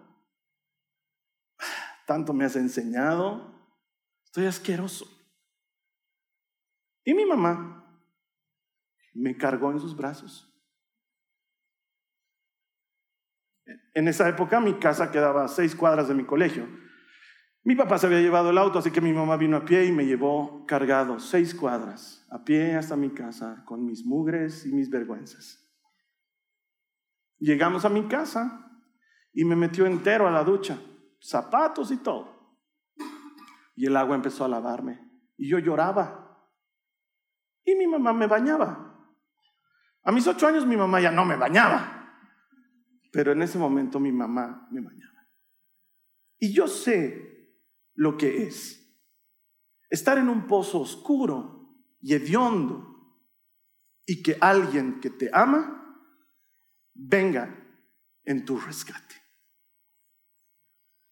tanto 2.06 2.32
me 2.32 2.44
has 2.44 2.56
enseñado, 2.56 3.54
estoy 4.24 4.46
asqueroso. 4.46 5.06
Y 7.04 7.14
mi 7.14 7.24
mamá 7.24 8.00
me 9.14 9.36
cargó 9.36 9.70
en 9.70 9.80
sus 9.80 9.96
brazos. 9.96 10.55
En 13.96 14.08
esa 14.08 14.28
época 14.28 14.60
mi 14.60 14.74
casa 14.74 15.10
quedaba 15.10 15.46
a 15.46 15.48
seis 15.48 15.74
cuadras 15.74 16.06
de 16.06 16.12
mi 16.12 16.26
colegio. 16.26 16.68
Mi 17.64 17.74
papá 17.74 17.96
se 17.96 18.06
había 18.06 18.20
llevado 18.20 18.50
el 18.50 18.58
auto, 18.58 18.78
así 18.78 18.90
que 18.90 19.00
mi 19.00 19.14
mamá 19.14 19.38
vino 19.38 19.56
a 19.56 19.64
pie 19.64 19.86
y 19.86 19.90
me 19.90 20.04
llevó 20.04 20.66
cargado 20.66 21.18
seis 21.18 21.54
cuadras, 21.54 22.26
a 22.30 22.44
pie 22.44 22.74
hasta 22.74 22.94
mi 22.94 23.08
casa, 23.08 23.62
con 23.64 23.86
mis 23.86 24.04
mugres 24.04 24.66
y 24.66 24.72
mis 24.74 24.90
vergüenzas. 24.90 25.66
Llegamos 27.38 27.86
a 27.86 27.88
mi 27.88 28.06
casa 28.06 28.70
y 29.32 29.46
me 29.46 29.56
metió 29.56 29.86
entero 29.86 30.28
a 30.28 30.30
la 30.30 30.44
ducha 30.44 30.78
zapatos 31.18 31.90
y 31.90 31.96
todo. 31.96 32.60
Y 33.76 33.86
el 33.86 33.96
agua 33.96 34.14
empezó 34.14 34.44
a 34.44 34.48
lavarme. 34.48 35.10
Y 35.38 35.48
yo 35.48 35.58
lloraba. 35.58 36.38
Y 37.64 37.74
mi 37.76 37.86
mamá 37.86 38.12
me 38.12 38.26
bañaba. 38.26 39.10
A 40.04 40.12
mis 40.12 40.26
ocho 40.26 40.46
años 40.46 40.66
mi 40.66 40.76
mamá 40.76 41.00
ya 41.00 41.10
no 41.10 41.24
me 41.24 41.36
bañaba. 41.36 41.95
Pero 43.16 43.32
en 43.32 43.40
ese 43.40 43.56
momento 43.56 43.98
mi 43.98 44.12
mamá 44.12 44.68
me 44.70 44.82
bañaba. 44.82 45.26
Y 46.38 46.52
yo 46.52 46.68
sé 46.68 47.50
lo 47.94 48.18
que 48.18 48.42
es. 48.42 48.94
Estar 49.88 50.18
en 50.18 50.28
un 50.28 50.46
pozo 50.46 50.80
oscuro 50.80 51.80
y 51.98 52.12
hediondo 52.12 53.24
y 54.04 54.22
que 54.22 54.36
alguien 54.38 55.00
que 55.00 55.08
te 55.08 55.30
ama 55.32 55.98
venga 56.92 57.58
en 58.22 58.44
tu 58.44 58.58
rescate. 58.58 59.14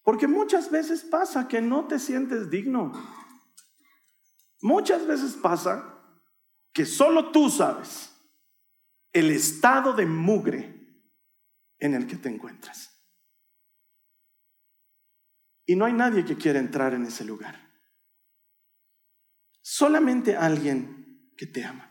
Porque 0.02 0.26
muchas 0.26 0.70
veces 0.70 1.04
pasa 1.04 1.48
que 1.48 1.62
no 1.62 1.86
te 1.86 1.98
sientes 1.98 2.50
digno. 2.50 2.92
Muchas 4.60 5.06
veces 5.06 5.36
pasa 5.36 6.02
que 6.70 6.84
solo 6.84 7.32
tú 7.32 7.48
sabes 7.48 8.14
el 9.10 9.30
estado 9.30 9.94
de 9.94 10.04
mugre 10.04 10.73
en 11.84 11.92
el 11.92 12.06
que 12.06 12.16
te 12.16 12.30
encuentras. 12.30 12.98
Y 15.66 15.76
no 15.76 15.84
hay 15.84 15.92
nadie 15.92 16.24
que 16.24 16.36
quiera 16.36 16.58
entrar 16.58 16.94
en 16.94 17.04
ese 17.04 17.26
lugar. 17.26 17.60
Solamente 19.60 20.34
alguien 20.34 21.30
que 21.36 21.46
te 21.46 21.62
ama. 21.62 21.90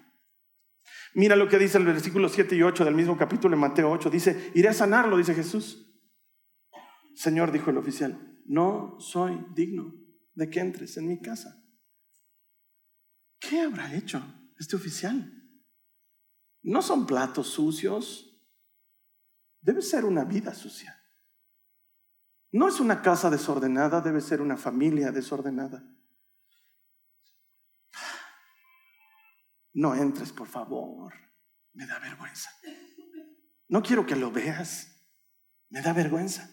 Mira 1.14 1.36
lo 1.36 1.48
que 1.48 1.60
dice 1.60 1.78
el 1.78 1.86
versículo 1.86 2.28
7 2.28 2.56
y 2.56 2.64
8 2.64 2.86
del 2.86 2.96
mismo 2.96 3.16
capítulo 3.16 3.56
de 3.56 3.62
Mateo 3.62 3.92
8. 3.92 4.10
Dice, 4.10 4.52
iré 4.56 4.70
a 4.70 4.74
sanarlo, 4.74 5.16
dice 5.16 5.36
Jesús. 5.36 5.88
Señor, 7.14 7.52
dijo 7.52 7.70
el 7.70 7.78
oficial, 7.78 8.42
no 8.46 9.00
soy 9.00 9.46
digno 9.54 9.94
de 10.34 10.50
que 10.50 10.60
entres 10.60 10.98
en 10.98 11.08
mi 11.08 11.22
casa. 11.22 11.64
¿Qué 13.40 13.62
habrá 13.62 13.94
hecho 13.96 14.24
este 14.58 14.76
oficial? 14.76 15.32
No 16.64 16.82
son 16.82 17.06
platos 17.06 17.50
sucios. 17.50 18.33
Debe 19.64 19.82
ser 19.82 20.04
una 20.04 20.26
vida 20.26 20.54
sucia. 20.54 21.02
No 22.52 22.68
es 22.68 22.82
una 22.82 23.02
casa 23.02 23.30
desordenada, 23.30 24.02
debe 24.02 24.20
ser 24.20 24.42
una 24.42 24.58
familia 24.58 25.12
desordenada. 25.12 25.82
No 29.74 29.96
entres, 29.96 30.34
por 30.34 30.48
favor. 30.48 31.14
Me 31.72 31.88
da 31.88 31.98
vergüenza. 31.98 32.52
No 33.70 33.82
quiero 33.82 34.06
que 34.06 34.18
lo 34.18 34.32
veas. 34.32 34.88
Me 35.70 35.82
da 35.82 35.94
vergüenza. 35.94 36.50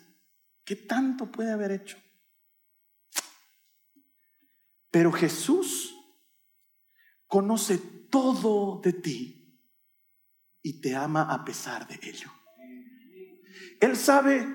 ¿Qué 0.65 0.77
tanto 0.77 1.31
puede 1.31 1.51
haber 1.51 1.73
hecho? 1.73 1.99
Pero 4.91 5.11
Jesús 5.13 5.95
conoce 7.27 7.77
todo 8.09 8.81
de 8.81 8.93
ti 8.93 9.61
y 10.63 10.81
te 10.81 10.95
ama 10.95 11.23
a 11.23 11.45
pesar 11.45 11.89
de 11.89 11.99
ello. 12.09 12.31
Él 13.81 13.97
sabe 13.97 14.47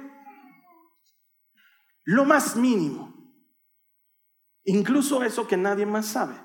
lo 2.04 2.26
más 2.26 2.56
mínimo, 2.56 3.14
incluso 4.64 5.24
eso 5.24 5.48
que 5.48 5.58
nadie 5.58 5.86
más 5.86 6.08
sabe 6.08 6.36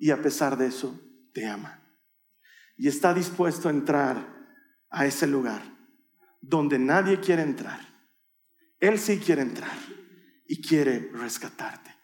y 0.00 0.10
a 0.10 0.20
pesar 0.20 0.56
de 0.56 0.66
eso 0.66 0.98
te 1.32 1.46
ama. 1.46 1.82
Y 2.76 2.88
está 2.88 3.12
dispuesto 3.12 3.68
a 3.68 3.70
entrar 3.70 4.16
a 4.88 5.06
ese 5.06 5.26
lugar 5.26 5.62
donde 6.40 6.78
nadie 6.78 7.20
quiere 7.20 7.42
entrar. 7.42 7.80
Él 8.80 8.98
sí 8.98 9.18
quiere 9.18 9.42
entrar 9.42 9.76
y 10.48 10.62
quiere 10.62 11.10
rescatarte. 11.12 11.94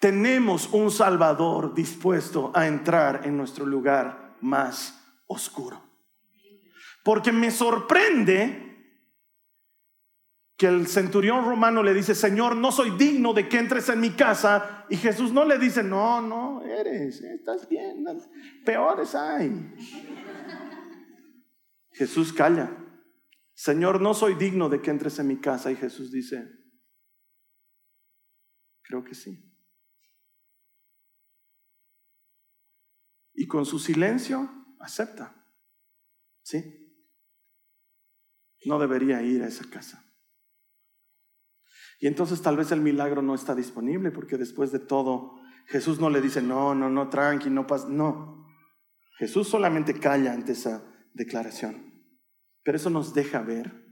Tenemos 0.00 0.68
un 0.72 0.90
Salvador 0.90 1.74
dispuesto 1.74 2.52
a 2.54 2.66
entrar 2.66 3.26
en 3.26 3.36
nuestro 3.36 3.66
lugar 3.66 4.36
más 4.40 5.00
oscuro. 5.26 5.91
Porque 7.02 7.32
me 7.32 7.50
sorprende 7.50 8.62
que 10.56 10.68
el 10.68 10.86
centurión 10.86 11.44
romano 11.44 11.82
le 11.82 11.92
dice, 11.92 12.14
Señor, 12.14 12.54
no 12.54 12.70
soy 12.70 12.90
digno 12.96 13.32
de 13.34 13.48
que 13.48 13.58
entres 13.58 13.88
en 13.88 14.00
mi 14.00 14.10
casa. 14.10 14.86
Y 14.88 14.96
Jesús 14.96 15.32
no 15.32 15.44
le 15.44 15.58
dice, 15.58 15.82
no, 15.82 16.22
no, 16.22 16.62
eres, 16.62 17.20
estás 17.20 17.68
bien, 17.68 18.04
peores 18.64 19.14
hay. 19.14 19.74
Jesús 21.90 22.32
calla. 22.32 22.78
Señor, 23.54 24.00
no 24.00 24.14
soy 24.14 24.34
digno 24.34 24.68
de 24.68 24.80
que 24.80 24.90
entres 24.90 25.18
en 25.18 25.26
mi 25.26 25.40
casa. 25.40 25.70
Y 25.72 25.76
Jesús 25.76 26.12
dice, 26.12 26.48
creo 28.82 29.02
que 29.02 29.14
sí. 29.14 29.52
Y 33.34 33.46
con 33.46 33.66
su 33.66 33.78
silencio 33.78 34.48
acepta. 34.78 35.44
¿Sí? 36.42 36.81
No 38.64 38.78
debería 38.78 39.22
ir 39.22 39.42
a 39.42 39.48
esa 39.48 39.64
casa. 39.68 40.04
Y 42.00 42.06
entonces 42.06 42.42
tal 42.42 42.56
vez 42.56 42.72
el 42.72 42.80
milagro 42.80 43.22
no 43.22 43.34
está 43.34 43.54
disponible 43.54 44.10
porque 44.10 44.36
después 44.36 44.72
de 44.72 44.80
todo 44.80 45.40
Jesús 45.66 46.00
no 46.00 46.10
le 46.10 46.20
dice, 46.20 46.42
no, 46.42 46.74
no, 46.74 46.90
no, 46.90 47.08
tranqui, 47.08 47.48
no 47.48 47.66
pasa, 47.66 47.88
no. 47.88 48.46
Jesús 49.18 49.48
solamente 49.48 49.94
calla 49.94 50.32
ante 50.32 50.52
esa 50.52 50.82
declaración. 51.14 51.92
Pero 52.64 52.76
eso 52.76 52.90
nos 52.90 53.14
deja 53.14 53.40
ver 53.40 53.82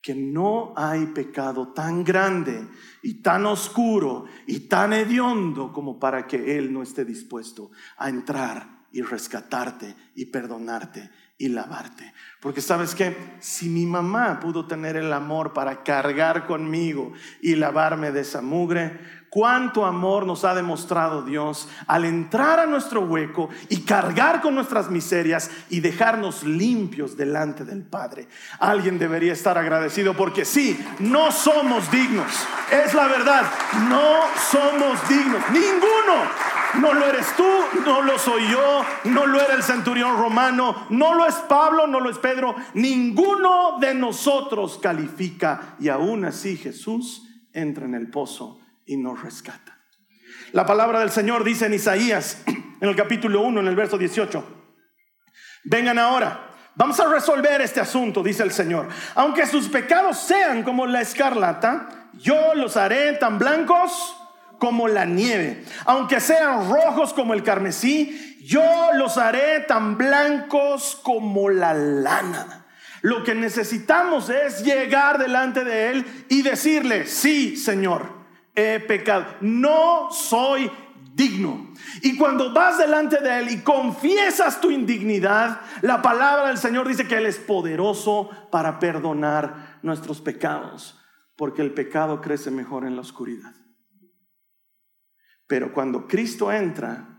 que 0.00 0.14
no 0.14 0.72
hay 0.76 1.06
pecado 1.06 1.72
tan 1.72 2.04
grande 2.04 2.66
y 3.02 3.20
tan 3.20 3.46
oscuro 3.46 4.26
y 4.46 4.60
tan 4.60 4.92
hediondo 4.92 5.72
como 5.72 5.98
para 5.98 6.26
que 6.26 6.56
Él 6.56 6.72
no 6.72 6.82
esté 6.82 7.04
dispuesto 7.04 7.70
a 7.96 8.08
entrar 8.08 8.86
y 8.92 9.02
rescatarte 9.02 9.96
y 10.14 10.26
perdonarte 10.26 11.10
y 11.38 11.48
lavarte. 11.48 12.12
Porque 12.40 12.60
sabes 12.60 12.94
que 12.94 13.16
si 13.40 13.68
mi 13.68 13.86
mamá 13.86 14.40
pudo 14.40 14.66
tener 14.66 14.96
el 14.96 15.12
amor 15.12 15.52
para 15.52 15.82
cargar 15.82 16.46
conmigo 16.46 17.12
y 17.40 17.54
lavarme 17.54 18.10
de 18.10 18.20
esa 18.20 18.42
mugre, 18.42 18.98
cuánto 19.30 19.84
amor 19.86 20.26
nos 20.26 20.44
ha 20.44 20.54
demostrado 20.54 21.22
Dios 21.22 21.68
al 21.86 22.04
entrar 22.04 22.58
a 22.58 22.66
nuestro 22.66 23.02
hueco 23.02 23.48
y 23.68 23.82
cargar 23.82 24.40
con 24.40 24.54
nuestras 24.54 24.90
miserias 24.90 25.50
y 25.70 25.80
dejarnos 25.80 26.42
limpios 26.44 27.16
delante 27.16 27.64
del 27.64 27.82
Padre. 27.82 28.28
Alguien 28.58 28.98
debería 28.98 29.32
estar 29.32 29.58
agradecido 29.58 30.14
porque 30.14 30.44
sí, 30.44 30.78
no 30.98 31.30
somos 31.30 31.90
dignos. 31.90 32.32
Es 32.70 32.94
la 32.94 33.06
verdad, 33.06 33.44
no 33.88 34.22
somos 34.50 35.08
dignos. 35.08 35.42
Ninguno. 35.50 36.57
No 36.74 36.92
lo 36.92 37.06
eres 37.06 37.26
tú, 37.36 37.48
no 37.84 38.02
lo 38.02 38.18
soy 38.18 38.48
yo, 38.50 38.84
no 39.04 39.26
lo 39.26 39.40
era 39.40 39.54
el 39.54 39.62
centurión 39.62 40.18
romano, 40.18 40.86
no 40.90 41.14
lo 41.14 41.26
es 41.26 41.34
Pablo, 41.34 41.86
no 41.86 41.98
lo 41.98 42.10
es 42.10 42.18
Pedro. 42.18 42.54
Ninguno 42.74 43.78
de 43.80 43.94
nosotros 43.94 44.78
califica 44.80 45.76
y 45.80 45.88
aún 45.88 46.24
así 46.24 46.56
Jesús 46.56 47.22
entra 47.52 47.86
en 47.86 47.94
el 47.94 48.10
pozo 48.10 48.60
y 48.84 48.96
nos 48.96 49.22
rescata. 49.22 49.78
La 50.52 50.66
palabra 50.66 51.00
del 51.00 51.10
Señor 51.10 51.42
dice 51.42 51.66
en 51.66 51.74
Isaías, 51.74 52.42
en 52.46 52.88
el 52.88 52.94
capítulo 52.94 53.40
1, 53.42 53.60
en 53.60 53.66
el 53.66 53.76
verso 53.76 53.98
18, 53.98 54.44
vengan 55.64 55.98
ahora, 55.98 56.50
vamos 56.74 57.00
a 57.00 57.08
resolver 57.10 57.60
este 57.60 57.80
asunto, 57.80 58.22
dice 58.22 58.42
el 58.42 58.52
Señor. 58.52 58.88
Aunque 59.14 59.46
sus 59.46 59.68
pecados 59.68 60.18
sean 60.18 60.62
como 60.62 60.86
la 60.86 61.00
escarlata, 61.00 62.10
yo 62.12 62.54
los 62.54 62.76
haré 62.76 63.14
tan 63.14 63.38
blancos 63.38 64.17
como 64.58 64.88
la 64.88 65.04
nieve. 65.04 65.64
Aunque 65.84 66.20
sean 66.20 66.70
rojos 66.70 67.12
como 67.12 67.34
el 67.34 67.42
carmesí, 67.42 68.38
yo 68.44 68.62
los 68.94 69.18
haré 69.18 69.60
tan 69.60 69.98
blancos 69.98 70.98
como 71.02 71.50
la 71.50 71.74
lana. 71.74 72.66
Lo 73.02 73.22
que 73.22 73.34
necesitamos 73.34 74.28
es 74.28 74.64
llegar 74.64 75.18
delante 75.18 75.64
de 75.64 75.90
Él 75.90 76.26
y 76.28 76.42
decirle, 76.42 77.06
sí, 77.06 77.56
Señor, 77.56 78.10
he 78.54 78.80
pecado, 78.80 79.26
no 79.40 80.10
soy 80.10 80.70
digno. 81.14 81.72
Y 82.02 82.16
cuando 82.16 82.52
vas 82.52 82.78
delante 82.78 83.20
de 83.20 83.40
Él 83.40 83.50
y 83.50 83.60
confiesas 83.60 84.60
tu 84.60 84.70
indignidad, 84.70 85.60
la 85.82 86.02
palabra 86.02 86.48
del 86.48 86.58
Señor 86.58 86.88
dice 86.88 87.06
que 87.06 87.18
Él 87.18 87.26
es 87.26 87.38
poderoso 87.38 88.30
para 88.50 88.78
perdonar 88.78 89.78
nuestros 89.82 90.20
pecados, 90.20 90.98
porque 91.36 91.62
el 91.62 91.72
pecado 91.72 92.20
crece 92.20 92.50
mejor 92.50 92.84
en 92.84 92.96
la 92.96 93.02
oscuridad. 93.02 93.57
Pero 95.48 95.72
cuando 95.72 96.06
Cristo 96.06 96.52
entra, 96.52 97.18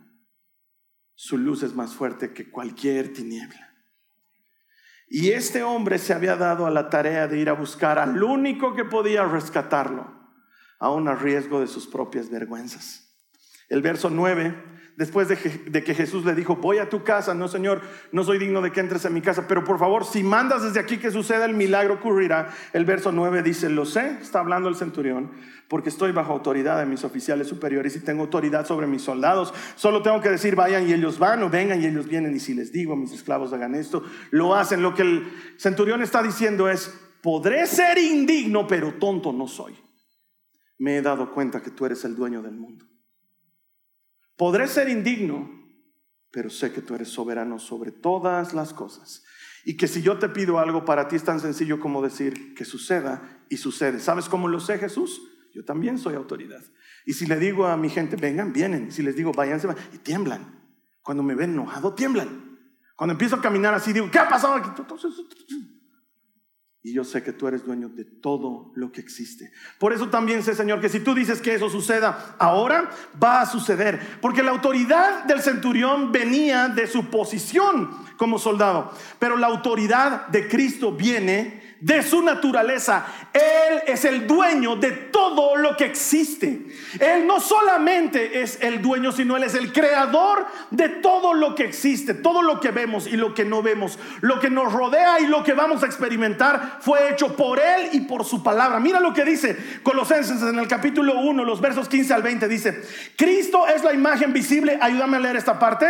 su 1.16 1.38
luz 1.38 1.64
es 1.64 1.74
más 1.74 1.94
fuerte 1.94 2.32
que 2.32 2.50
cualquier 2.50 3.12
tiniebla. 3.12 3.76
Y 5.10 5.32
este 5.32 5.64
hombre 5.64 5.98
se 5.98 6.14
había 6.14 6.38
dado 6.38 6.66
a 6.66 6.72
la 6.72 6.90
tarea 6.90 7.28
de 7.28 7.40
ir 7.40 7.50
a 7.50 7.54
buscar 7.54 8.00
al 8.00 8.24
único 8.24 8.76
que 8.76 8.86
podía 8.86 9.26
rescatarlo 9.26 10.18
aún 10.80 11.08
a 11.08 11.16
riesgo 11.16 11.60
de 11.60 11.68
sus 11.68 11.88
propias 11.88 12.30
vergüenzas. 12.30 13.18
El 13.68 13.82
verso 13.82 14.10
9 14.10 14.79
después 15.00 15.30
de 15.30 15.38
que, 15.82 15.96
Jesús 15.96 16.26
le 16.26 16.36
dijo, 16.36 16.58
voy 16.58 16.78
a 16.80 16.90
tu 16.90 17.06
casa, 17.06 17.34
no 17.34 17.48
Señor, 17.48 17.80
no 18.12 18.26
soy 18.26 18.38
digno 18.38 18.62
de 18.62 18.74
que 18.74 18.82
entres 18.82 19.06
en 19.06 19.14
mi 19.14 19.22
casa, 19.22 19.48
pero 19.48 19.64
por 19.64 19.80
favor, 19.80 20.04
si 20.04 20.24
mandas 20.24 20.62
desde 20.62 20.82
aquí 20.82 20.98
que 20.98 21.10
suceda, 21.10 21.46
el 21.46 21.54
milagro 21.54 21.94
ocurrirá. 21.94 22.50
El 22.74 22.84
verso 22.84 23.14
9 23.14 23.42
dice, 23.42 23.70
lo 23.70 23.86
sé, 23.86 24.18
está 24.22 24.42
hablando 24.42 24.68
el 24.68 24.76
centurión, 24.76 25.32
porque 25.70 25.88
estoy 25.88 26.12
bajo 26.12 26.34
autoridad 26.34 26.78
de 26.80 26.86
mis 26.86 27.06
oficiales 27.06 27.48
superiores 27.48 27.96
y 27.96 28.02
tengo 28.02 28.24
autoridad 28.24 28.68
sobre 28.68 28.88
mis 28.88 29.02
soldados. 29.02 29.54
Solo 29.78 30.02
tengo 30.02 30.20
que 30.20 30.32
decir, 30.32 30.58
vayan 30.58 30.86
y 30.86 30.92
ellos 30.92 31.18
van, 31.18 31.44
o 31.44 31.50
vengan 31.50 31.82
y 31.82 31.86
ellos 31.86 32.06
vienen, 32.06 32.36
y 32.36 32.42
si 32.42 32.54
les 32.54 32.74
digo 32.74 32.98
mis 32.98 33.14
esclavos 33.14 33.54
hagan 33.54 33.76
esto, 33.76 34.04
lo 34.32 34.54
hacen. 34.54 34.82
Lo 34.82 34.94
que 34.94 35.04
el 35.04 35.32
centurión 35.56 36.02
está 36.02 36.22
diciendo 36.22 36.68
es, 36.68 36.94
podré 37.24 37.66
ser 37.68 37.98
indigno, 38.00 38.68
pero 38.68 38.96
tonto 38.96 39.32
no 39.32 39.48
soy. 39.48 39.78
me 40.78 40.98
he 40.98 41.02
dado 41.02 41.32
cuenta 41.34 41.62
que 41.62 41.72
tú 41.72 41.86
eres 41.86 42.04
el 42.04 42.18
dueño 42.18 42.42
del 42.42 42.58
mundo. 42.58 42.89
Podré 44.40 44.70
ser 44.70 44.88
indigno, 44.88 45.52
pero 46.32 46.50
sé 46.50 46.72
que 46.72 46.82
tú 46.82 46.96
eres 46.96 47.10
soberano 47.10 47.60
sobre 47.60 47.92
todas 47.92 48.54
las 48.54 48.74
cosas. 48.74 49.26
Y 49.66 49.76
que 49.76 49.90
si 49.90 50.02
yo 50.02 50.18
te 50.18 50.30
pido 50.30 50.60
algo 50.60 50.86
para 50.86 51.10
ti 51.10 51.18
es 51.18 51.26
tan 51.26 51.42
sencillo 51.42 51.82
como 51.82 52.02
decir 52.02 52.56
que 52.56 52.64
suceda 52.64 53.44
y 53.50 53.58
sucede. 53.58 54.00
¿Sabes 54.00 54.30
cómo 54.30 54.48
lo 54.48 54.62
sé, 54.62 54.78
Jesús? 54.78 55.22
Yo 55.54 55.66
también 55.66 55.98
soy 55.98 56.16
autoridad. 56.16 56.64
Y 57.06 57.16
si 57.16 57.26
le 57.26 57.36
digo 57.38 57.68
a 57.68 57.76
mi 57.76 57.90
gente, 57.90 58.16
vengan, 58.16 58.54
vienen. 58.54 58.94
Si 58.94 59.04
les 59.04 59.18
digo, 59.18 59.34
váyanse, 59.34 59.68
y 59.92 59.98
tiemblan. 59.98 60.58
Cuando 61.02 61.22
me 61.22 61.36
ven 61.36 61.52
enojado, 61.52 61.94
tiemblan. 61.94 62.58
Cuando 62.96 63.12
empiezo 63.12 63.36
a 63.36 63.42
caminar 63.42 63.74
así, 63.74 63.92
digo, 63.92 64.10
¿qué 64.10 64.20
ha 64.20 64.30
pasado 64.30 64.54
aquí? 64.54 64.70
Y 66.82 66.94
yo 66.94 67.04
sé 67.04 67.24
que 67.24 67.34
tú 67.34 67.46
eres 67.46 67.66
dueño 67.66 67.90
de 67.90 68.06
todo 68.06 68.72
lo 68.74 68.92
que 68.92 69.02
existe. 69.02 69.52
Por 69.80 69.92
eso 69.92 70.10
también 70.10 70.44
sé, 70.44 70.56
Señor, 70.56 70.80
que 70.80 70.88
si 70.88 71.02
tú 71.02 71.14
dices 71.14 71.42
que 71.42 71.54
eso 71.54 71.70
suceda 71.70 72.36
ahora, 72.40 72.90
va 73.22 73.42
a 73.42 73.46
suceder. 73.46 74.00
Porque 74.22 74.44
la 74.44 74.52
autoridad 74.52 75.26
del 75.26 75.42
centurión 75.42 76.14
venía 76.14 76.70
de 76.70 76.88
su 76.88 77.10
posición 77.10 77.90
como 78.16 78.40
soldado. 78.40 78.94
Pero 79.20 79.36
la 79.36 79.48
autoridad 79.48 80.28
de 80.28 80.48
Cristo 80.48 80.94
viene 80.94 81.78
de 81.82 82.02
su 82.02 82.22
naturaleza. 82.22 83.06
Él 83.40 83.82
es 83.88 84.06
el 84.06 84.28
dueño 84.28 84.76
de 84.76 84.92
todo 84.92 85.56
lo 85.56 85.78
que 85.78 85.86
existe. 85.86 86.66
Él 87.00 87.26
no 87.26 87.40
solamente 87.40 88.42
es 88.42 88.60
el 88.62 88.82
dueño, 88.82 89.12
sino 89.12 89.38
Él 89.38 89.44
es 89.44 89.56
el 89.56 89.72
creador 89.72 90.46
de 90.72 90.90
todo 90.90 91.34
lo 91.34 91.56
que 91.56 91.64
existe, 91.64 92.14
todo 92.14 92.42
lo 92.42 92.60
que 92.60 92.72
vemos 92.72 93.08
y 93.08 93.18
lo 93.18 93.34
que 93.34 93.46
no 93.46 93.62
vemos, 93.62 94.00
lo 94.22 94.40
que 94.40 94.50
nos 94.50 94.74
rodea 94.74 95.20
y 95.20 95.28
lo 95.28 95.44
que 95.44 95.54
vamos 95.54 95.84
a 95.84 95.86
experimentar 95.86 96.80
fue 96.82 97.12
hecho 97.12 97.36
por 97.36 97.60
Él 97.60 97.90
y 97.94 98.02
por 98.02 98.26
su 98.26 98.44
palabra. 98.44 98.80
Mira 98.80 99.00
lo 99.00 99.14
que 99.14 99.24
dice 99.24 99.58
Colosenses 99.84 100.42
en 100.42 100.60
el 100.60 100.68
capítulo 100.68 101.20
1, 101.20 101.46
los 101.46 101.62
versos 101.62 101.88
15 101.88 102.14
al 102.14 102.24
20, 102.24 102.48
dice, 102.48 102.82
Cristo 103.16 103.68
es 103.68 103.84
la 103.84 103.94
imagen 103.94 104.34
visible, 104.34 104.78
ayúdame 104.82 105.18
a 105.18 105.20
leer 105.22 105.36
esta 105.36 105.60
parte, 105.60 105.88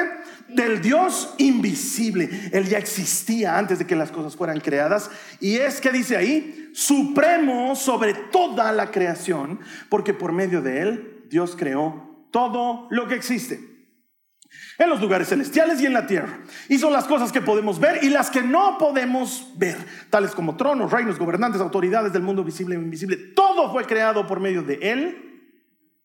del 0.49 0.81
Dios 0.81 1.33
invisible. 1.37 2.29
Él 2.51 2.67
ya 2.67 2.77
existía 2.77 3.57
antes 3.57 3.79
de 3.79 3.85
que 3.85 3.95
las 3.95 4.11
cosas 4.11 4.35
fueran 4.35 4.59
creadas 4.59 5.09
y 5.39 5.57
es 5.57 5.79
que 5.79 5.91
dice 5.91 6.17
ahí? 6.17 6.68
Supremo 6.73 7.75
sobre 7.75 8.13
toda 8.13 8.71
la 8.71 8.91
creación, 8.91 9.59
porque 9.89 10.13
por 10.13 10.31
medio 10.31 10.61
de 10.61 10.81
él 10.81 11.25
Dios 11.29 11.55
creó 11.57 12.27
todo 12.31 12.87
lo 12.89 13.07
que 13.07 13.15
existe. 13.15 13.69
En 14.77 14.89
los 14.89 15.01
lugares 15.01 15.29
celestiales 15.29 15.81
y 15.81 15.85
en 15.85 15.93
la 15.93 16.07
tierra. 16.07 16.39
Hizo 16.69 16.89
las 16.89 17.05
cosas 17.05 17.31
que 17.31 17.41
podemos 17.41 17.79
ver 17.79 18.03
y 18.03 18.09
las 18.09 18.31
que 18.31 18.41
no 18.41 18.77
podemos 18.77 19.51
ver, 19.57 19.77
tales 20.09 20.31
como 20.31 20.55
tronos, 20.55 20.91
reinos, 20.91 21.19
gobernantes, 21.19 21.61
autoridades 21.61 22.13
del 22.13 22.23
mundo 22.23 22.43
visible 22.43 22.75
e 22.75 22.79
invisible. 22.79 23.17
Todo 23.35 23.71
fue 23.71 23.85
creado 23.85 24.25
por 24.25 24.39
medio 24.39 24.63
de 24.63 24.79
él 24.81 25.29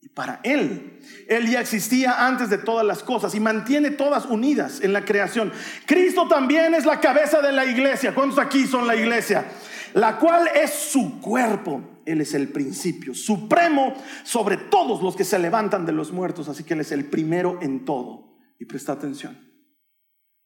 y 0.05 0.09
para 0.09 0.40
Él. 0.42 1.00
Él 1.29 1.48
ya 1.48 1.61
existía 1.61 2.27
antes 2.27 2.50
de 2.50 2.59
todas 2.59 2.85
las 2.85 3.03
cosas 3.03 3.35
y 3.35 3.40
mantiene 3.40 3.90
todas 3.90 4.27
unidas 4.27 4.83
en 4.83 4.92
la 4.92 5.03
creación. 5.05 5.50
Cristo 5.87 6.29
también 6.29 6.74
es 6.74 6.85
la 6.85 7.00
cabeza 7.00 7.40
de 7.40 7.53
la 7.53 7.64
iglesia. 7.64 8.14
¿Cuántos 8.14 8.38
aquí 8.38 8.66
son 8.66 8.87
la 8.87 8.96
iglesia? 8.96 9.46
La 9.94 10.18
cual 10.18 10.48
es 10.54 10.70
su 10.72 11.20
cuerpo. 11.20 12.02
Él 12.04 12.20
es 12.20 12.35
el 12.35 12.48
principio 12.48 13.14
supremo 13.14 13.94
sobre 14.24 14.57
todos 14.57 15.02
los 15.02 15.16
que 15.16 15.24
se 15.24 15.38
levantan 15.38 15.87
de 15.87 15.92
los 15.92 16.12
muertos. 16.12 16.48
Así 16.48 16.64
que 16.64 16.74
Él 16.74 16.80
es 16.80 16.92
el 16.92 17.07
primero 17.07 17.59
en 17.62 17.85
todo. 17.85 18.37
Y 18.59 18.66
presta 18.66 18.92
atención. 18.92 19.38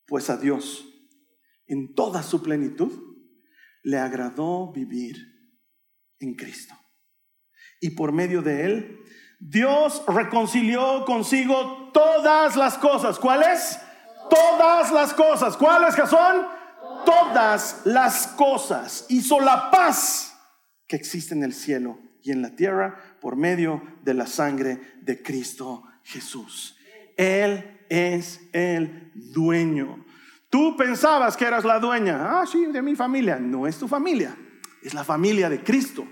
Pues 0.06 0.30
a 0.30 0.37
Dios, 0.37 0.87
en 1.66 1.94
toda 1.94 2.22
su 2.22 2.42
plenitud, 2.42 2.92
le 3.82 3.98
agradó 3.98 4.72
vivir 4.72 5.16
en 6.20 6.34
Cristo. 6.34 6.74
Y 7.80 7.90
por 7.90 8.12
medio 8.12 8.42
de 8.42 8.64
Él 8.64 8.98
Dios 9.40 10.02
reconcilió 10.08 11.04
consigo 11.04 11.90
todas 11.92 12.56
las 12.56 12.76
cosas. 12.78 13.18
¿Cuáles? 13.18 13.78
Todas 14.28 14.90
las 14.90 15.14
cosas. 15.14 15.56
¿Cuáles 15.56 15.94
que 15.94 16.06
son? 16.06 16.57
Todas 17.04 17.82
las 17.84 18.28
cosas. 18.28 19.06
Hizo 19.08 19.40
la 19.40 19.70
paz 19.70 20.37
que 20.87 20.96
existe 20.96 21.34
en 21.34 21.42
el 21.42 21.52
cielo 21.52 21.98
y 22.22 22.32
en 22.32 22.42
la 22.42 22.56
tierra 22.56 22.96
por 23.20 23.37
medio 23.37 23.82
de 24.02 24.14
la 24.14 24.26
sangre 24.26 24.80
de 25.00 25.22
Cristo 25.22 25.84
Jesús. 26.02 26.76
Él 27.16 27.84
es 27.88 28.40
el 28.52 29.12
dueño. 29.14 30.04
Tú 30.50 30.76
pensabas 30.76 31.37
que 31.37 31.44
eras 31.44 31.64
la 31.64 31.78
dueña. 31.78 32.40
Ah, 32.40 32.46
sí, 32.46 32.66
de 32.66 32.82
mi 32.82 32.96
familia. 32.96 33.38
No 33.38 33.66
es 33.66 33.78
tu 33.78 33.87
familia. 33.87 34.37
Es 34.82 34.94
la 34.94 35.04
familia 35.04 35.48
de 35.50 35.62
Cristo. 35.62 36.06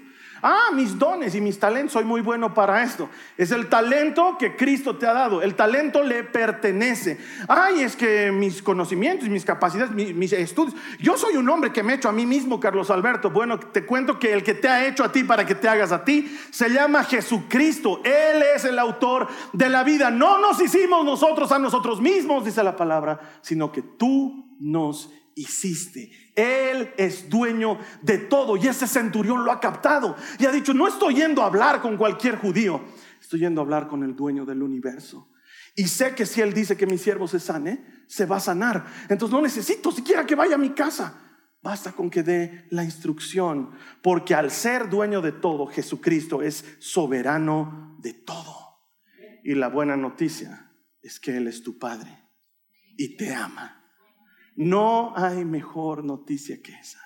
Ah, 0.49 0.71
mis 0.73 0.97
dones 0.97 1.35
y 1.35 1.41
mis 1.41 1.59
talentos, 1.59 1.95
soy 1.95 2.05
muy 2.05 2.21
bueno 2.21 2.55
para 2.55 2.81
esto. 2.85 3.11
Es 3.37 3.51
el 3.51 3.69
talento 3.69 4.37
que 4.39 4.55
Cristo 4.55 4.95
te 4.95 5.05
ha 5.05 5.13
dado. 5.13 5.43
El 5.43 5.57
talento 5.57 6.05
le 6.05 6.23
pertenece. 6.23 7.19
Ay, 7.49 7.81
es 7.81 7.97
que 7.97 8.31
mis 8.31 8.63
conocimientos, 8.63 9.29
mis 9.29 9.45
capacidades, 9.45 9.91
mis, 9.91 10.33
estudios. 10.33 10.77
Yo 11.01 11.17
soy 11.17 11.35
un 11.35 11.49
hombre 11.49 11.73
que 11.73 11.83
me 11.83 11.95
he 11.95 11.97
hecho 11.97 12.09
a 12.09 12.13
mí 12.13 12.27
mismo, 12.27 12.61
Carlos 12.61 12.91
Alberto. 12.91 13.29
Bueno, 13.31 13.59
te 13.59 13.85
cuento 13.85 14.21
que 14.21 14.33
el 14.33 14.45
que 14.45 14.55
te 14.55 14.69
ha 14.69 14.87
hecho 14.87 15.03
a 15.03 15.11
ti 15.11 15.25
para 15.25 15.45
que 15.45 15.57
te 15.57 15.69
hagas 15.69 15.91
a 15.91 16.05
ti 16.05 16.39
se 16.53 16.69
llama 16.69 17.03
Jesucristo. 17.03 18.01
Él 18.05 18.41
es 18.55 18.65
el 18.65 18.79
autor 18.79 19.27
de 19.53 19.69
la 19.69 19.83
vida. 19.83 20.13
No 20.13 20.39
nos 20.39 20.63
hicimos 20.63 21.05
nosotros 21.05 21.51
a 21.51 21.59
nosotros 21.59 22.01
mismos, 22.01 22.45
dice 22.45 22.63
la 22.63 22.77
palabra, 22.77 23.19
sino 23.43 23.73
que 23.73 23.83
tú 23.83 24.47
nos 24.61 25.11
hiciste. 25.37 26.11
Él 26.35 26.93
es 26.97 27.29
dueño 27.29 27.79
de 28.03 28.19
todo 28.19 28.57
y 28.57 28.67
ese 28.67 28.89
centurión 28.89 29.45
lo 29.45 29.53
ha 29.53 29.61
captado 29.61 30.17
y 30.41 30.47
ha 30.47 30.51
dicho, 30.51 30.75
no 30.75 30.89
estoy 30.89 31.15
yendo 31.15 31.43
a 31.43 31.47
hablar 31.47 31.81
con 31.81 31.97
cualquier 31.97 32.37
judío, 32.37 32.83
estoy 33.21 33.41
yendo 33.41 33.61
a 33.61 33.65
hablar 33.65 33.87
con 33.87 34.03
el 34.03 34.17
dueño 34.17 34.45
del 34.45 34.63
universo. 34.63 35.31
Y 35.77 35.89
sé 35.89 36.15
que 36.15 36.25
si 36.25 36.41
Él 36.41 36.55
dice 36.55 36.77
que 36.77 36.87
mi 36.87 36.97
siervo 36.97 37.29
se 37.29 37.39
sane, 37.39 37.85
se 38.09 38.25
va 38.25 38.37
a 38.37 38.41
sanar. 38.41 38.87
Entonces 39.11 39.31
no 39.35 39.43
necesito 39.43 39.93
siquiera 39.93 40.25
que 40.27 40.35
vaya 40.35 40.55
a 40.55 40.59
mi 40.59 40.71
casa. 40.71 41.23
Basta 41.63 41.93
con 41.93 42.09
que 42.09 42.23
dé 42.23 42.67
la 42.71 42.85
instrucción, 42.85 43.73
porque 44.01 44.35
al 44.35 44.51
ser 44.51 44.89
dueño 44.89 45.21
de 45.21 45.33
todo, 45.33 45.67
Jesucristo 45.67 46.41
es 46.41 46.65
soberano 46.79 47.97
de 48.01 48.15
todo. 48.15 48.55
Y 49.45 49.55
la 49.55 49.69
buena 49.69 49.97
noticia 49.97 50.73
es 51.03 51.21
que 51.21 51.37
Él 51.37 51.47
es 51.47 51.63
tu 51.63 51.79
Padre 51.79 52.31
y 52.97 53.17
te 53.17 53.35
ama. 53.35 53.86
No 54.57 55.13
hay 55.17 55.45
mejor 55.45 56.03
noticia 56.03 56.61
que 56.63 56.73
esa. 56.73 57.01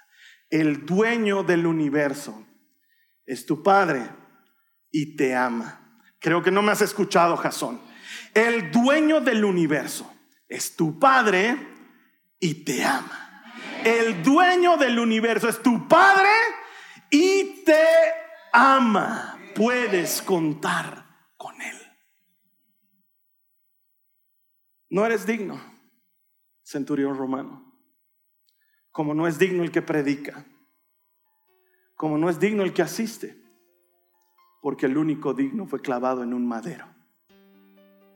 El 0.49 0.87
dueño 0.87 1.43
del 1.43 1.67
universo 1.67 2.47
es 3.27 3.45
tu 3.45 3.63
Padre 3.63 4.09
y 4.91 5.17
te 5.17 5.35
ama. 5.35 6.01
Creo 6.21 6.43
que 6.43 6.53
no 6.53 6.63
me 6.63 6.73
has 6.73 6.81
escuchado, 6.81 7.37
Jasón. 7.37 7.81
El 8.35 8.71
dueño 8.71 9.21
del 9.21 9.45
universo 9.45 10.13
es 10.49 10.77
tu 10.77 10.99
Padre 10.99 11.57
y 12.39 12.65
te 12.65 12.85
ama. 12.85 13.45
El 13.85 14.23
dueño 14.23 14.77
del 14.77 14.99
universo 14.99 15.49
es 15.49 15.61
tu 15.61 15.89
Padre 15.89 16.31
y 17.11 17.65
te 17.65 17.85
ama. 18.53 19.39
Puedes 19.57 20.23
contar 20.23 21.05
con 21.37 21.61
Él. 21.61 21.77
No 24.89 25.05
eres 25.05 25.27
digno 25.27 25.80
centurión 26.71 27.19
romano. 27.19 27.65
Como 28.93 29.13
no 29.13 29.27
es 29.27 29.39
digno 29.39 29.65
el 29.65 29.73
que 29.73 29.83
predica, 29.83 30.47
como 31.97 32.17
no 32.17 32.31
es 32.31 32.39
digno 32.39 32.63
el 32.63 32.73
que 32.73 32.83
asiste, 32.83 33.37
porque 34.63 34.87
el 34.87 34.97
único 34.97 35.35
digno 35.35 35.67
fue 35.67 35.81
clavado 35.81 36.23
en 36.23 36.33
un 36.33 36.47
madero. 36.47 36.87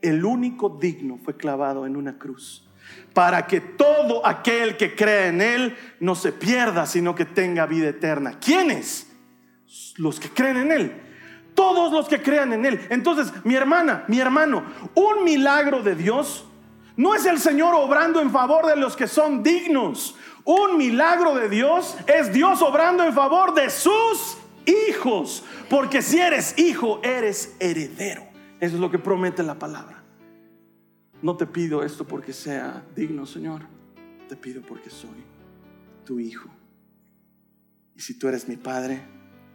El 0.01 0.25
único 0.25 0.69
digno 0.69 1.19
fue 1.19 1.37
clavado 1.37 1.85
en 1.85 1.97
una 1.97 2.17
cruz, 2.19 2.71
para 3.13 3.47
que 3.47 3.61
todo 3.61 4.25
aquel 4.25 4.77
que 4.77 4.95
cree 4.95 5.29
en 5.29 5.41
Él 5.41 5.77
no 5.99 6.15
se 6.15 6.31
pierda, 6.33 6.87
sino 6.87 7.15
que 7.15 7.25
tenga 7.25 7.67
vida 7.67 7.89
eterna. 7.89 8.39
¿Quiénes? 8.39 9.11
Los 9.97 10.21
que 10.21 10.29
creen 10.29 10.59
en 10.59 10.73
Él. 10.73 11.01
Todos 11.55 11.93
los 11.93 12.09
que 12.09 12.21
crean 12.21 12.53
en 12.53 12.67
Él. 12.67 12.81
Entonces, 12.91 13.33
mi 13.45 13.55
hermana, 13.55 14.05
mi 14.09 14.19
hermano, 14.19 14.65
un 14.95 15.25
milagro 15.25 15.83
de 15.83 15.95
Dios 15.95 16.47
no 16.97 17.15
es 17.15 17.27
el 17.27 17.39
Señor 17.39 17.75
obrando 17.75 18.21
en 18.21 18.31
favor 18.31 18.67
de 18.67 18.77
los 18.77 18.97
que 18.97 19.09
son 19.09 19.43
dignos. 19.43 20.17
Un 20.45 20.77
milagro 20.77 21.35
de 21.35 21.49
Dios 21.49 21.97
es 22.07 22.33
Dios 22.33 22.63
obrando 22.63 23.03
en 23.03 23.13
favor 23.13 23.55
de 23.55 23.71
sus 23.71 24.37
hijos. 24.67 25.45
Porque 25.69 26.03
si 26.03 26.19
eres 26.19 26.59
hijo, 26.59 27.01
eres 27.03 27.57
heredero. 27.59 28.25
Eso 28.61 28.77
es 28.77 28.81
lo 28.81 28.91
que 28.91 28.99
promete 28.99 29.43
la 29.43 29.59
palabra. 29.59 30.03
No 31.21 31.37
te 31.37 31.47
pido 31.47 31.83
esto 31.83 32.07
porque 32.07 32.33
sea 32.33 32.85
digno, 32.95 33.27
Señor. 33.27 33.63
Te 34.29 34.37
pido 34.37 34.63
porque 34.63 34.91
soy 34.91 35.25
tu 36.05 36.21
hijo. 36.21 36.49
Y 37.97 38.01
si 38.01 38.19
tú 38.19 38.29
eres 38.29 38.49
mi 38.49 38.57
padre, 38.57 39.03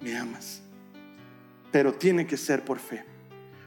me 0.01 0.17
amas. 0.17 0.61
Pero 1.71 1.93
tiene 1.93 2.25
que 2.25 2.37
ser 2.37 2.65
por 2.65 2.79
fe. 2.79 3.05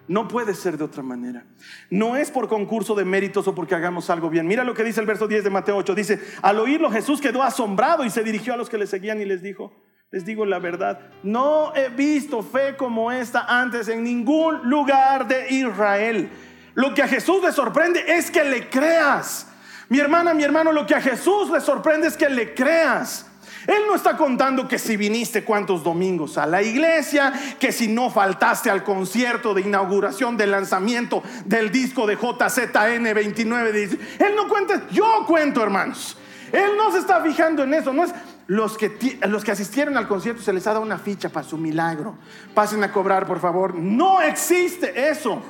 No 0.08 0.26
puede 0.26 0.54
ser 0.54 0.76
de 0.76 0.84
otra 0.84 1.02
manera. 1.02 1.44
No 1.88 2.16
es 2.16 2.30
por 2.30 2.48
concurso 2.48 2.94
de 2.94 3.04
méritos 3.04 3.46
o 3.46 3.54
porque 3.54 3.74
hagamos 3.74 4.10
algo 4.10 4.30
bien. 4.30 4.46
Mira 4.46 4.64
lo 4.64 4.74
que 4.74 4.82
dice 4.82 5.00
el 5.00 5.06
verso 5.06 5.28
10 5.28 5.44
de 5.44 5.50
Mateo 5.50 5.76
8. 5.76 5.94
Dice, 5.94 6.20
al 6.42 6.58
oírlo 6.58 6.90
Jesús 6.90 7.20
quedó 7.20 7.42
asombrado 7.42 8.04
y 8.04 8.10
se 8.10 8.24
dirigió 8.24 8.54
a 8.54 8.56
los 8.56 8.68
que 8.68 8.78
le 8.78 8.86
seguían 8.86 9.20
y 9.20 9.24
les 9.24 9.42
dijo, 9.42 9.80
Les 10.10 10.24
digo 10.24 10.44
la 10.44 10.58
verdad, 10.58 11.00
no 11.22 11.74
he 11.74 11.88
visto 11.88 12.42
fe 12.42 12.76
como 12.76 13.12
esta 13.12 13.46
antes 13.46 13.88
en 13.88 14.02
ningún 14.02 14.68
lugar 14.68 15.28
de 15.28 15.54
Israel. 15.54 16.30
Lo 16.74 16.94
que 16.94 17.02
a 17.02 17.08
Jesús 17.08 17.42
le 17.42 17.52
sorprende 17.52 18.04
es 18.06 18.30
que 18.30 18.44
le 18.44 18.68
creas. 18.68 19.46
Mi 19.88 20.00
hermana, 20.00 20.34
mi 20.34 20.42
hermano, 20.42 20.72
lo 20.72 20.86
que 20.86 20.94
a 20.94 21.00
Jesús 21.00 21.50
le 21.50 21.60
sorprende 21.60 22.08
es 22.08 22.16
que 22.16 22.28
le 22.28 22.54
creas. 22.54 23.30
Él 23.66 23.82
no 23.86 23.94
está 23.94 24.16
contando 24.16 24.66
que 24.66 24.78
si 24.78 24.96
viniste 24.96 25.44
cuántos 25.44 25.84
domingos 25.84 26.38
a 26.38 26.46
la 26.46 26.62
iglesia, 26.62 27.32
que 27.58 27.72
si 27.72 27.88
no 27.88 28.10
faltaste 28.10 28.70
al 28.70 28.82
concierto 28.82 29.54
de 29.54 29.62
inauguración 29.62 30.36
del 30.36 30.50
lanzamiento 30.50 31.22
del 31.44 31.70
disco 31.70 32.06
de 32.06 32.16
JZN 32.16 33.14
29. 33.14 33.98
Él 34.18 34.32
no 34.36 34.48
cuenta, 34.48 34.88
yo 34.90 35.24
cuento, 35.26 35.62
hermanos. 35.62 36.16
Él 36.52 36.72
no 36.76 36.92
se 36.92 36.98
está 36.98 37.22
fijando 37.22 37.62
en 37.62 37.74
eso, 37.74 37.92
no 37.92 38.04
es 38.04 38.12
los 38.46 38.76
que, 38.76 39.18
los 39.28 39.44
que 39.44 39.52
asistieron 39.52 39.96
al 39.96 40.08
concierto 40.08 40.42
se 40.42 40.52
les 40.52 40.66
ha 40.66 40.72
dado 40.72 40.82
una 40.82 40.98
ficha 40.98 41.30
para 41.30 41.46
su 41.46 41.56
milagro. 41.56 42.16
Pasen 42.54 42.82
a 42.84 42.92
cobrar, 42.92 43.26
por 43.26 43.40
favor. 43.40 43.74
No 43.74 44.20
existe 44.20 45.08
eso. 45.08 45.42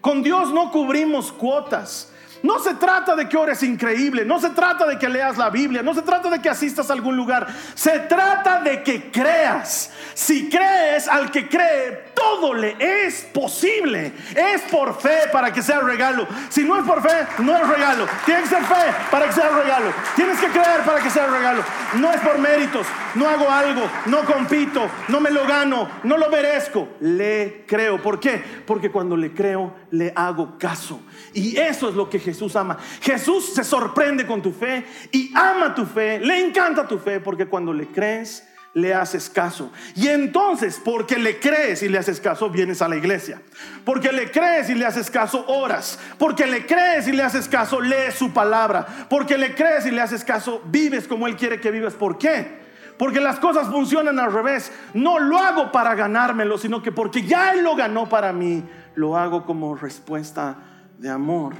Con 0.00 0.22
Dios 0.22 0.52
no 0.52 0.70
cubrimos 0.70 1.32
cuotas. 1.32 2.11
No 2.42 2.58
se 2.58 2.74
trata 2.74 3.14
de 3.14 3.28
que 3.28 3.36
ores 3.36 3.62
increíble, 3.62 4.24
no 4.24 4.40
se 4.40 4.50
trata 4.50 4.86
de 4.86 4.98
que 4.98 5.08
leas 5.08 5.38
la 5.38 5.48
Biblia, 5.48 5.82
no 5.82 5.94
se 5.94 6.02
trata 6.02 6.28
de 6.28 6.40
que 6.40 6.48
asistas 6.48 6.90
a 6.90 6.92
algún 6.92 7.16
lugar, 7.16 7.46
se 7.74 8.00
trata 8.00 8.60
de 8.60 8.82
que 8.82 9.10
creas. 9.10 9.90
Si 10.14 10.48
crees 10.48 11.08
al 11.08 11.30
que 11.30 11.48
cree, 11.48 12.12
todo 12.14 12.54
le 12.54 12.76
es 12.78 13.22
posible. 13.32 14.12
Es 14.34 14.62
por 14.62 15.00
fe 15.00 15.28
para 15.32 15.52
que 15.52 15.62
sea 15.62 15.80
regalo. 15.80 16.26
Si 16.48 16.62
no 16.64 16.78
es 16.78 16.86
por 16.86 17.02
fe, 17.02 17.26
no 17.38 17.56
es 17.56 17.68
regalo. 17.68 18.06
Tiene 18.24 18.42
que 18.42 18.48
ser 18.48 18.64
fe 18.64 18.94
para 19.10 19.26
que 19.26 19.32
sea 19.32 19.48
regalo. 19.48 19.92
Tienes 20.16 20.38
que 20.38 20.48
creer 20.48 20.80
para 20.84 21.02
que 21.02 21.10
sea 21.10 21.26
regalo. 21.26 21.62
No 21.94 22.12
es 22.12 22.20
por 22.20 22.38
méritos, 22.38 22.86
no 23.14 23.28
hago 23.28 23.48
algo, 23.50 23.88
no 24.06 24.24
compito, 24.24 24.88
no 25.08 25.20
me 25.20 25.30
lo 25.30 25.46
gano, 25.46 25.88
no 26.04 26.16
lo 26.16 26.28
merezco. 26.28 26.88
Le 27.00 27.64
creo. 27.66 28.00
¿Por 28.00 28.20
qué? 28.20 28.42
Porque 28.66 28.90
cuando 28.90 29.16
le 29.16 29.32
creo, 29.32 29.74
le 29.90 30.12
hago 30.14 30.58
caso. 30.58 31.00
Y 31.32 31.56
eso 31.56 31.88
es 31.88 31.94
lo 31.94 32.08
que 32.08 32.18
Jesús 32.18 32.56
ama. 32.56 32.78
Jesús 33.00 33.54
se 33.54 33.64
sorprende 33.64 34.26
con 34.26 34.42
tu 34.42 34.52
fe 34.52 34.84
y 35.10 35.32
ama 35.34 35.74
tu 35.74 35.86
fe, 35.86 36.20
le 36.20 36.44
encanta 36.44 36.86
tu 36.86 36.98
fe, 36.98 37.20
porque 37.20 37.46
cuando 37.46 37.72
le 37.72 37.88
crees, 37.88 38.46
le 38.74 38.94
haces 38.94 39.28
caso. 39.28 39.70
Y 39.94 40.08
entonces, 40.08 40.80
porque 40.82 41.18
le 41.18 41.38
crees 41.38 41.82
y 41.82 41.88
le 41.88 41.98
haces 41.98 42.20
caso, 42.20 42.48
vienes 42.48 42.80
a 42.82 42.88
la 42.88 42.96
iglesia. 42.96 43.42
Porque 43.84 44.12
le 44.12 44.30
crees 44.30 44.70
y 44.70 44.74
le 44.74 44.86
haces 44.86 45.10
caso, 45.10 45.44
oras. 45.46 45.98
Porque 46.18 46.46
le 46.46 46.66
crees 46.66 47.06
y 47.08 47.12
le 47.12 47.22
haces 47.22 47.48
caso, 47.48 47.80
lees 47.80 48.14
su 48.14 48.32
palabra. 48.32 48.86
Porque 49.10 49.36
le 49.36 49.54
crees 49.54 49.86
y 49.86 49.90
le 49.90 50.00
haces 50.00 50.24
caso, 50.24 50.62
vives 50.66 51.06
como 51.06 51.26
Él 51.26 51.36
quiere 51.36 51.60
que 51.60 51.70
vivas. 51.70 51.94
¿Por 51.94 52.18
qué? 52.18 52.62
Porque 52.98 53.20
las 53.20 53.38
cosas 53.40 53.68
funcionan 53.68 54.18
al 54.18 54.32
revés. 54.32 54.72
No 54.94 55.18
lo 55.18 55.38
hago 55.38 55.72
para 55.72 55.94
ganármelo, 55.94 56.56
sino 56.56 56.82
que 56.82 56.92
porque 56.92 57.22
ya 57.22 57.52
Él 57.52 57.62
lo 57.62 57.76
ganó 57.76 58.08
para 58.08 58.32
mí, 58.32 58.64
lo 58.94 59.16
hago 59.16 59.44
como 59.44 59.74
respuesta 59.74 60.56
de 60.98 61.10
amor. 61.10 61.54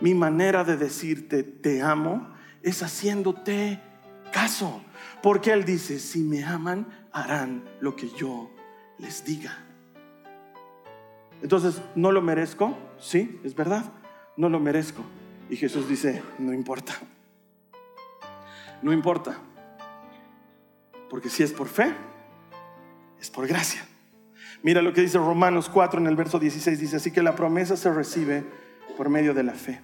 Mi 0.00 0.14
manera 0.14 0.64
de 0.64 0.76
decirte 0.76 1.44
te 1.44 1.80
amo 1.80 2.28
es 2.62 2.82
haciéndote 2.82 3.80
caso. 4.32 4.82
Porque 5.22 5.52
Él 5.52 5.64
dice, 5.64 5.98
si 5.98 6.20
me 6.20 6.44
aman, 6.44 6.86
harán 7.12 7.64
lo 7.80 7.94
que 7.94 8.08
yo 8.10 8.50
les 8.98 9.24
diga. 9.24 9.56
Entonces, 11.42 11.80
¿no 11.94 12.12
lo 12.12 12.22
merezco? 12.22 12.76
Sí, 12.98 13.40
es 13.44 13.54
verdad, 13.54 13.84
no 14.36 14.48
lo 14.48 14.60
merezco. 14.60 15.02
Y 15.48 15.56
Jesús 15.56 15.88
dice, 15.88 16.22
no 16.38 16.52
importa. 16.52 16.94
No 18.80 18.92
importa. 18.92 19.38
Porque 21.08 21.28
si 21.28 21.42
es 21.42 21.52
por 21.52 21.68
fe, 21.68 21.94
es 23.20 23.30
por 23.30 23.46
gracia. 23.46 23.84
Mira 24.62 24.82
lo 24.82 24.92
que 24.92 25.00
dice 25.00 25.18
Romanos 25.18 25.68
4 25.68 26.00
en 26.00 26.06
el 26.06 26.16
verso 26.16 26.38
16. 26.38 26.80
Dice, 26.80 26.96
así 26.96 27.10
que 27.10 27.22
la 27.22 27.34
promesa 27.34 27.76
se 27.76 27.92
recibe 27.92 28.44
por 28.96 29.08
medio 29.08 29.34
de 29.34 29.42
la 29.42 29.54
fe. 29.54 29.80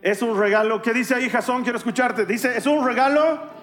Es 0.00 0.20
un 0.22 0.36
regalo. 0.38 0.82
¿Qué 0.82 0.92
dice 0.92 1.14
ahí, 1.14 1.28
Jasón? 1.28 1.62
Quiero 1.62 1.78
escucharte. 1.78 2.26
Dice, 2.26 2.56
es 2.56 2.66
un 2.66 2.84
regalo. 2.84 3.61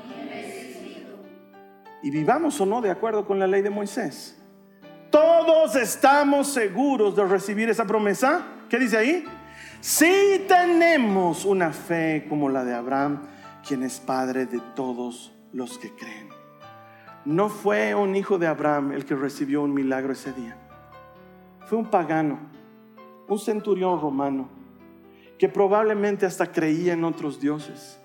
Y 2.01 2.11
vivamos 2.11 2.59
o 2.61 2.65
no 2.65 2.81
de 2.81 2.91
acuerdo 2.91 3.25
con 3.25 3.39
la 3.39 3.47
ley 3.47 3.61
de 3.61 3.69
Moisés. 3.69 4.37
Todos 5.09 5.75
estamos 5.75 6.47
seguros 6.47 7.15
de 7.15 7.25
recibir 7.25 7.69
esa 7.69 7.85
promesa. 7.85 8.45
¿Qué 8.69 8.77
dice 8.77 8.97
ahí? 8.97 9.25
Si 9.81 10.45
tenemos 10.47 11.45
una 11.45 11.71
fe 11.71 12.25
como 12.29 12.49
la 12.49 12.63
de 12.63 12.73
Abraham, 12.73 13.21
quien 13.67 13.83
es 13.83 13.99
padre 13.99 14.45
de 14.45 14.59
todos 14.75 15.33
los 15.51 15.77
que 15.77 15.91
creen. 15.95 16.29
No 17.25 17.49
fue 17.49 17.95
un 17.95 18.15
hijo 18.15 18.37
de 18.37 18.47
Abraham 18.47 18.91
el 18.91 19.05
que 19.05 19.15
recibió 19.15 19.61
un 19.61 19.73
milagro 19.73 20.13
ese 20.13 20.31
día. 20.33 20.57
Fue 21.65 21.77
un 21.77 21.89
pagano, 21.89 22.39
un 23.27 23.39
centurión 23.39 23.99
romano, 23.99 24.49
que 25.37 25.49
probablemente 25.49 26.25
hasta 26.25 26.51
creía 26.51 26.93
en 26.93 27.03
otros 27.03 27.39
dioses, 27.39 27.98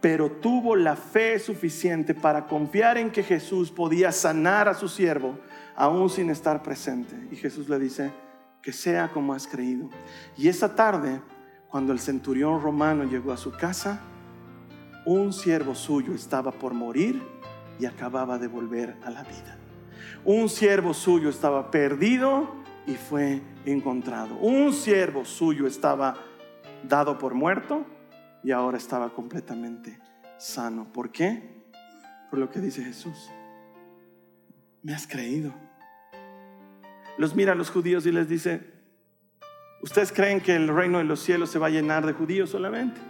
pero 0.00 0.30
tuvo 0.30 0.76
la 0.76 0.96
fe 0.96 1.38
suficiente 1.38 2.14
para 2.14 2.46
confiar 2.46 2.96
en 2.96 3.10
que 3.10 3.22
Jesús 3.22 3.70
podía 3.70 4.12
sanar 4.12 4.68
a 4.68 4.74
su 4.74 4.88
siervo 4.88 5.38
aún 5.76 6.08
sin 6.08 6.30
estar 6.30 6.62
presente. 6.62 7.14
Y 7.30 7.36
Jesús 7.36 7.68
le 7.68 7.78
dice, 7.78 8.10
que 8.62 8.72
sea 8.72 9.10
como 9.10 9.32
has 9.32 9.46
creído. 9.46 9.88
Y 10.36 10.48
esa 10.48 10.74
tarde, 10.74 11.20
cuando 11.68 11.92
el 11.92 12.00
centurión 12.00 12.62
romano 12.62 13.04
llegó 13.04 13.32
a 13.32 13.36
su 13.36 13.52
casa, 13.52 14.00
un 15.04 15.32
siervo 15.32 15.74
suyo 15.74 16.14
estaba 16.14 16.52
por 16.52 16.74
morir 16.74 17.22
y 17.78 17.86
acababa 17.86 18.38
de 18.38 18.48
volver 18.48 18.96
a 19.02 19.10
la 19.10 19.22
vida. 19.22 19.58
Un 20.24 20.48
siervo 20.48 20.92
suyo 20.92 21.30
estaba 21.30 21.70
perdido 21.70 22.54
y 22.86 22.94
fue 22.94 23.40
encontrado. 23.64 24.36
Un 24.36 24.72
siervo 24.72 25.24
suyo 25.24 25.66
estaba 25.66 26.16
dado 26.86 27.18
por 27.18 27.34
muerto 27.34 27.86
y 28.42 28.50
ahora 28.50 28.78
estaba 28.78 29.12
completamente 29.12 29.98
sano. 30.38 30.92
¿Por 30.92 31.10
qué? 31.10 31.64
Por 32.30 32.38
lo 32.38 32.50
que 32.50 32.60
dice 32.60 32.84
Jesús. 32.84 33.30
Me 34.82 34.94
has 34.94 35.06
creído. 35.06 35.52
Los 37.18 37.34
mira 37.34 37.52
a 37.52 37.54
los 37.54 37.70
judíos 37.70 38.06
y 38.06 38.12
les 38.12 38.28
dice, 38.28 38.62
ustedes 39.82 40.12
creen 40.12 40.40
que 40.40 40.56
el 40.56 40.68
reino 40.68 40.98
de 40.98 41.04
los 41.04 41.20
cielos 41.20 41.50
se 41.50 41.58
va 41.58 41.66
a 41.66 41.70
llenar 41.70 42.06
de 42.06 42.14
judíos 42.14 42.50
solamente, 42.50 43.00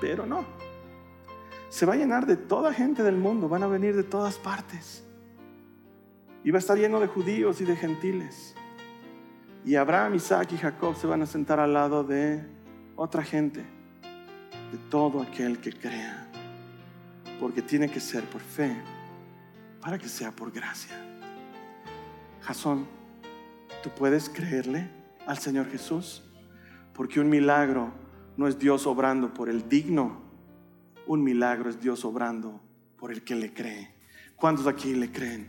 pero 0.00 0.24
no 0.24 0.44
se 1.74 1.86
va 1.86 1.94
a 1.94 1.96
llenar 1.96 2.24
de 2.24 2.36
toda 2.36 2.72
gente 2.72 3.02
del 3.02 3.16
mundo, 3.16 3.48
van 3.48 3.64
a 3.64 3.66
venir 3.66 3.96
de 3.96 4.04
todas 4.04 4.36
partes. 4.36 5.04
Y 6.44 6.52
va 6.52 6.58
a 6.58 6.60
estar 6.60 6.78
lleno 6.78 7.00
de 7.00 7.08
judíos 7.08 7.60
y 7.60 7.64
de 7.64 7.74
gentiles. 7.74 8.54
Y 9.64 9.74
Abraham, 9.74 10.14
Isaac 10.14 10.52
y 10.52 10.56
Jacob 10.56 10.94
se 10.94 11.08
van 11.08 11.22
a 11.22 11.26
sentar 11.26 11.58
al 11.58 11.72
lado 11.72 12.04
de 12.04 12.44
otra 12.94 13.24
gente, 13.24 13.64
de 14.74 14.80
todo 14.90 15.22
aquel 15.22 15.60
que 15.60 15.72
crea. 15.72 16.26
Porque 17.38 17.62
tiene 17.62 17.88
que 17.88 18.00
ser 18.00 18.24
por 18.24 18.40
fe, 18.40 18.76
para 19.80 19.98
que 19.98 20.08
sea 20.08 20.32
por 20.32 20.50
gracia. 20.50 20.96
Jasón, 22.40 22.84
¿tú 23.84 23.90
puedes 23.90 24.28
creerle 24.28 24.90
al 25.28 25.38
Señor 25.38 25.70
Jesús? 25.70 26.24
Porque 26.92 27.20
un 27.20 27.30
milagro 27.30 27.92
no 28.36 28.48
es 28.48 28.58
Dios 28.58 28.84
obrando 28.88 29.32
por 29.32 29.48
el 29.48 29.68
digno, 29.68 30.20
un 31.06 31.22
milagro 31.22 31.70
es 31.70 31.80
Dios 31.80 32.04
obrando 32.04 32.60
por 32.96 33.12
el 33.12 33.22
que 33.22 33.36
le 33.36 33.54
cree. 33.54 33.94
¿Cuántos 34.34 34.66
aquí 34.66 34.92
le 34.94 35.12
creen? 35.12 35.48